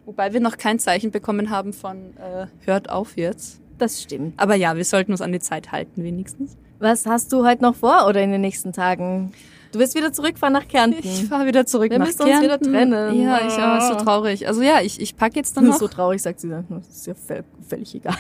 Wobei 0.04 0.34
wir 0.34 0.40
noch 0.40 0.58
kein 0.58 0.78
Zeichen 0.78 1.10
bekommen 1.10 1.48
haben 1.48 1.72
von 1.72 2.14
äh, 2.18 2.46
hört 2.66 2.90
auf 2.90 3.16
jetzt. 3.16 3.60
Das 3.78 4.02
stimmt. 4.02 4.34
Aber 4.36 4.54
ja, 4.54 4.76
wir 4.76 4.84
sollten 4.84 5.12
uns 5.12 5.22
an 5.22 5.32
die 5.32 5.40
Zeit 5.40 5.72
halten 5.72 6.04
wenigstens. 6.04 6.56
Was 6.78 7.06
hast 7.06 7.32
du 7.32 7.46
heute 7.46 7.62
noch 7.62 7.74
vor 7.74 8.06
oder 8.06 8.20
in 8.20 8.30
den 8.30 8.42
nächsten 8.42 8.72
Tagen? 8.72 9.32
Du 9.74 9.80
wirst 9.80 9.96
wieder 9.96 10.12
zurückfahren 10.12 10.52
nach 10.52 10.68
Kärnten. 10.68 11.00
Ich 11.02 11.24
fahre 11.24 11.46
wieder 11.46 11.66
zurück 11.66 11.90
Wir 11.90 11.98
nach 11.98 12.06
müssen 12.06 12.22
uns 12.22 12.30
wieder 12.40 12.58
Kärnten. 12.58 12.72
trennen. 12.72 13.20
Ja, 13.20 13.38
ich 13.40 13.46
ist 13.48 13.88
so 13.88 13.94
traurig. 14.04 14.46
Also 14.46 14.62
ja, 14.62 14.80
ich, 14.80 15.00
ich 15.00 15.16
pack 15.16 15.34
jetzt 15.34 15.56
dann 15.56 15.66
noch. 15.66 15.76
so 15.78 15.88
traurig, 15.88 16.22
sagt 16.22 16.38
sie 16.38 16.48
dann. 16.48 16.64
Das 16.68 16.88
ist 16.88 17.06
ja 17.08 17.14
völ- 17.14 17.42
völlig 17.68 17.92
egal. 17.94 18.14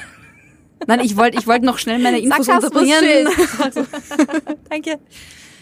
Nein, 0.88 0.98
ich 1.00 1.16
wollte 1.16 1.38
ich 1.38 1.46
wollt 1.46 1.62
noch 1.62 1.78
schnell 1.78 2.00
meine 2.00 2.18
Infos 2.18 2.48
unterbringen. 2.48 3.28
Sarkasmus, 3.46 3.86
Danke. 4.68 4.98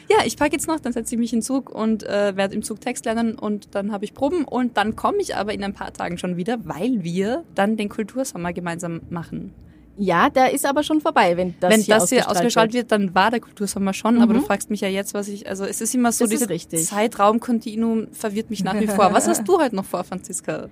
Ja, 0.09 0.17
ich 0.25 0.37
pack 0.39 0.53
jetzt 0.55 0.67
noch, 0.67 0.81
dann 0.81 0.95
setze 0.95 1.15
ich 1.15 1.19
mich 1.19 1.33
in 1.35 1.41
den 1.41 1.43
Zug 1.45 1.69
und 1.71 2.05
äh, 2.05 2.37
werde 2.37 2.55
im 2.55 2.63
Zug 2.63 2.81
Text 2.81 3.05
lernen 3.05 3.35
und 3.39 3.75
dann 3.75 3.93
habe 3.93 4.05
ich 4.07 4.15
Proben 4.15 4.45
und 4.45 4.77
dann 4.79 4.97
komme 4.97 5.19
ich 5.21 5.37
aber 5.37 5.53
in 5.53 5.63
ein 5.63 5.75
paar 5.75 5.93
Tagen 5.93 6.17
schon 6.17 6.37
wieder, 6.39 6.57
weil 6.65 7.05
wir 7.05 7.45
dann 7.55 7.77
den 7.77 7.89
Kultursommer 7.91 8.53
gemeinsam 8.55 9.03
machen. 9.11 9.53
Ja, 9.99 10.31
der 10.31 10.53
ist 10.55 10.65
aber 10.65 10.83
schon 10.83 11.01
vorbei, 11.01 11.37
wenn 11.37 11.55
das 11.61 11.71
Wenn 11.71 11.81
hier 11.83 11.95
das 11.97 12.09
hier 12.09 12.31
ausgestrahlt 12.31 12.73
wird, 12.73 12.91
dann 12.91 13.15
war 13.15 13.31
der 13.31 13.41
Kultursommer 13.41 13.93
schon, 13.93 14.23
aber 14.23 14.33
Mhm. 14.33 14.39
du 14.39 14.45
fragst 14.47 14.71
mich 14.71 14.81
ja 14.81 14.89
jetzt, 14.89 15.13
was 15.13 15.29
ich, 15.29 15.47
also 15.49 15.65
es 15.65 15.81
ist 15.83 15.95
immer 15.95 16.13
so, 16.13 16.25
Das 16.27 16.31
dieses. 16.47 16.87
Zeitraumkontinuum 16.89 18.09
verwirrt 18.13 18.51
mich 18.51 18.65
nach 18.65 18.79
wie 18.81 18.87
vor. 18.87 19.13
Was 19.13 19.29
hast 19.29 19.47
du 19.47 19.59
heute 19.61 19.77
noch 19.77 19.85
vor, 19.85 20.03
Franziska? 20.05 20.69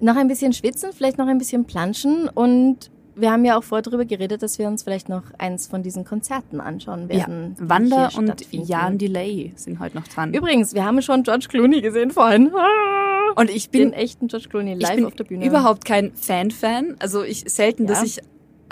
Noch 0.00 0.16
ein 0.16 0.28
bisschen 0.28 0.52
schwitzen, 0.52 0.90
vielleicht 0.92 1.18
noch 1.18 1.26
ein 1.26 1.38
bisschen 1.38 1.64
planschen 1.64 2.28
und 2.28 2.90
wir 3.14 3.30
haben 3.30 3.44
ja 3.44 3.58
auch 3.58 3.62
vorher 3.62 3.82
darüber 3.82 4.04
geredet, 4.06 4.42
dass 4.42 4.58
wir 4.58 4.66
uns 4.68 4.82
vielleicht 4.84 5.08
noch 5.08 5.22
eins 5.38 5.66
von 5.66 5.82
diesen 5.82 6.04
Konzerten 6.04 6.60
anschauen 6.60 7.08
werden. 7.10 7.54
Wander 7.58 8.08
hier 8.08 8.18
und. 8.18 8.46
Jan 8.52 8.96
Delay 8.96 9.52
sind 9.54 9.80
heute 9.80 9.96
noch 9.98 10.08
dran. 10.08 10.32
Übrigens, 10.32 10.72
wir 10.72 10.84
haben 10.84 11.02
schon 11.02 11.22
George 11.24 11.46
Clooney 11.48 11.82
gesehen 11.82 12.10
vorhin. 12.10 12.50
und 13.36 13.50
ich 13.50 13.68
Den 13.70 13.90
bin 13.90 13.92
echten 13.92 14.28
George 14.28 14.48
Clooney 14.48 14.74
ich 14.74 14.80
live 14.82 15.04
auf 15.04 15.14
der 15.14 15.24
Bühne. 15.24 15.46
überhaupt 15.46 15.84
kein 15.84 16.12
Fan-Fan. 16.14 16.96
Also 17.00 17.22
ich 17.22 17.44
selten, 17.48 17.86
dass 17.86 17.98
Ja. 18.00 18.04
ich. 18.06 18.18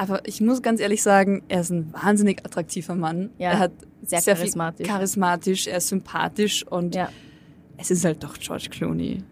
Aber 0.01 0.27
ich 0.27 0.41
muss 0.41 0.63
ganz 0.63 0.81
ehrlich 0.81 1.03
sagen, 1.03 1.43
er 1.49 1.61
ist 1.61 1.69
ein 1.71 1.93
wahnsinnig 1.93 2.43
attraktiver 2.47 2.95
Mann. 2.95 3.29
Ja, 3.37 3.51
er 3.51 3.59
hat 3.59 3.73
sehr 4.03 4.23
sehr, 4.23 4.35
charismatisch. 4.35 4.87
viel 4.87 4.95
charismatisch, 4.95 5.67
er 5.67 5.77
ist 5.77 5.89
sympathisch 5.89 6.67
und 6.67 6.95
Ja. 6.95 7.11
es 7.77 7.91
ist 7.91 8.03
halt 8.07 8.25
doch 8.25 8.39
George 8.39 8.69
Clooney. 8.71 9.23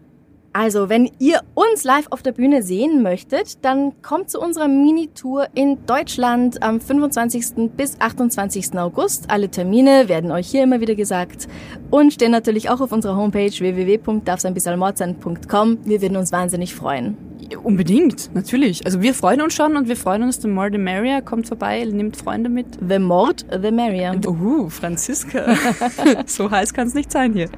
Also, 0.53 0.87
wenn 0.89 1.09
ihr 1.19 1.41
uns 1.55 1.83
live 1.83 2.05
auf 2.11 2.21
der 2.21 2.33
Bühne 2.33 2.61
sehen 2.61 3.01
möchtet, 3.01 3.65
dann 3.65 3.99
kommt 4.03 4.29
zu 4.29 4.39
unserer 4.39 4.67
Mini-Tour 4.67 5.47
in 5.55 5.83
Deutschland 5.87 6.61
am 6.61 6.79
25. 6.81 7.71
bis 7.75 7.99
28. 7.99 8.77
August. 8.77 9.31
Alle 9.31 9.49
Termine 9.49 10.07
werden 10.07 10.29
euch 10.31 10.49
hier 10.49 10.61
immer 10.63 10.81
wieder 10.81 10.93
gesagt 10.95 11.47
und 11.89 12.13
stehen 12.13 12.31
natürlich 12.31 12.69
auch 12.69 12.79
auf 12.81 12.91
unserer 12.91 13.15
Homepage 13.15 13.49
www.darfseinbissalmordsein.com. 13.51 15.79
Wir 15.85 15.99
würden 16.01 16.17
uns 16.17 16.31
wahnsinnig 16.31 16.75
freuen. 16.75 17.28
Unbedingt, 17.57 18.33
natürlich. 18.33 18.85
Also 18.85 19.01
wir 19.01 19.13
freuen 19.13 19.41
uns 19.41 19.55
schon 19.55 19.75
und 19.75 19.87
wir 19.87 19.95
freuen 19.95 20.23
uns, 20.23 20.41
the 20.41 20.47
more 20.47 20.69
the 20.71 20.77
merrier. 20.77 21.21
Kommt 21.21 21.47
vorbei, 21.47 21.83
nimmt 21.85 22.17
Freunde 22.17 22.49
mit. 22.49 22.67
The 22.87 22.99
Mord, 22.99 23.45
the 23.49 23.71
merrier. 23.71 24.19
Uh, 24.25 24.69
Franziska. 24.69 25.55
so 26.25 26.49
heiß 26.49 26.73
kann 26.73 26.87
es 26.87 26.93
nicht 26.93 27.11
sein 27.11 27.33
hier. 27.33 27.49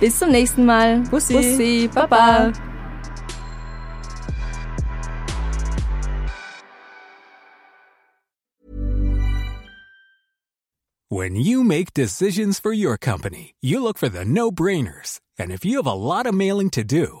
Bis 0.00 0.18
zum 0.18 0.30
nächsten 0.30 0.64
Mal. 0.64 1.00
Bussi. 1.10 1.34
Bussi. 1.34 1.90
Baba. 1.94 2.52
When 11.10 11.36
you 11.36 11.62
make 11.62 11.94
decisions 11.94 12.58
for 12.58 12.72
your 12.72 12.96
company, 12.98 13.54
you 13.60 13.80
look 13.80 13.98
for 13.98 14.08
the 14.08 14.24
no 14.24 14.50
brainers. 14.50 15.20
And 15.38 15.52
if 15.52 15.64
you 15.64 15.76
have 15.76 15.86
a 15.86 15.94
lot 15.94 16.26
of 16.26 16.34
mailing 16.34 16.70
to 16.70 16.82
do, 16.82 17.20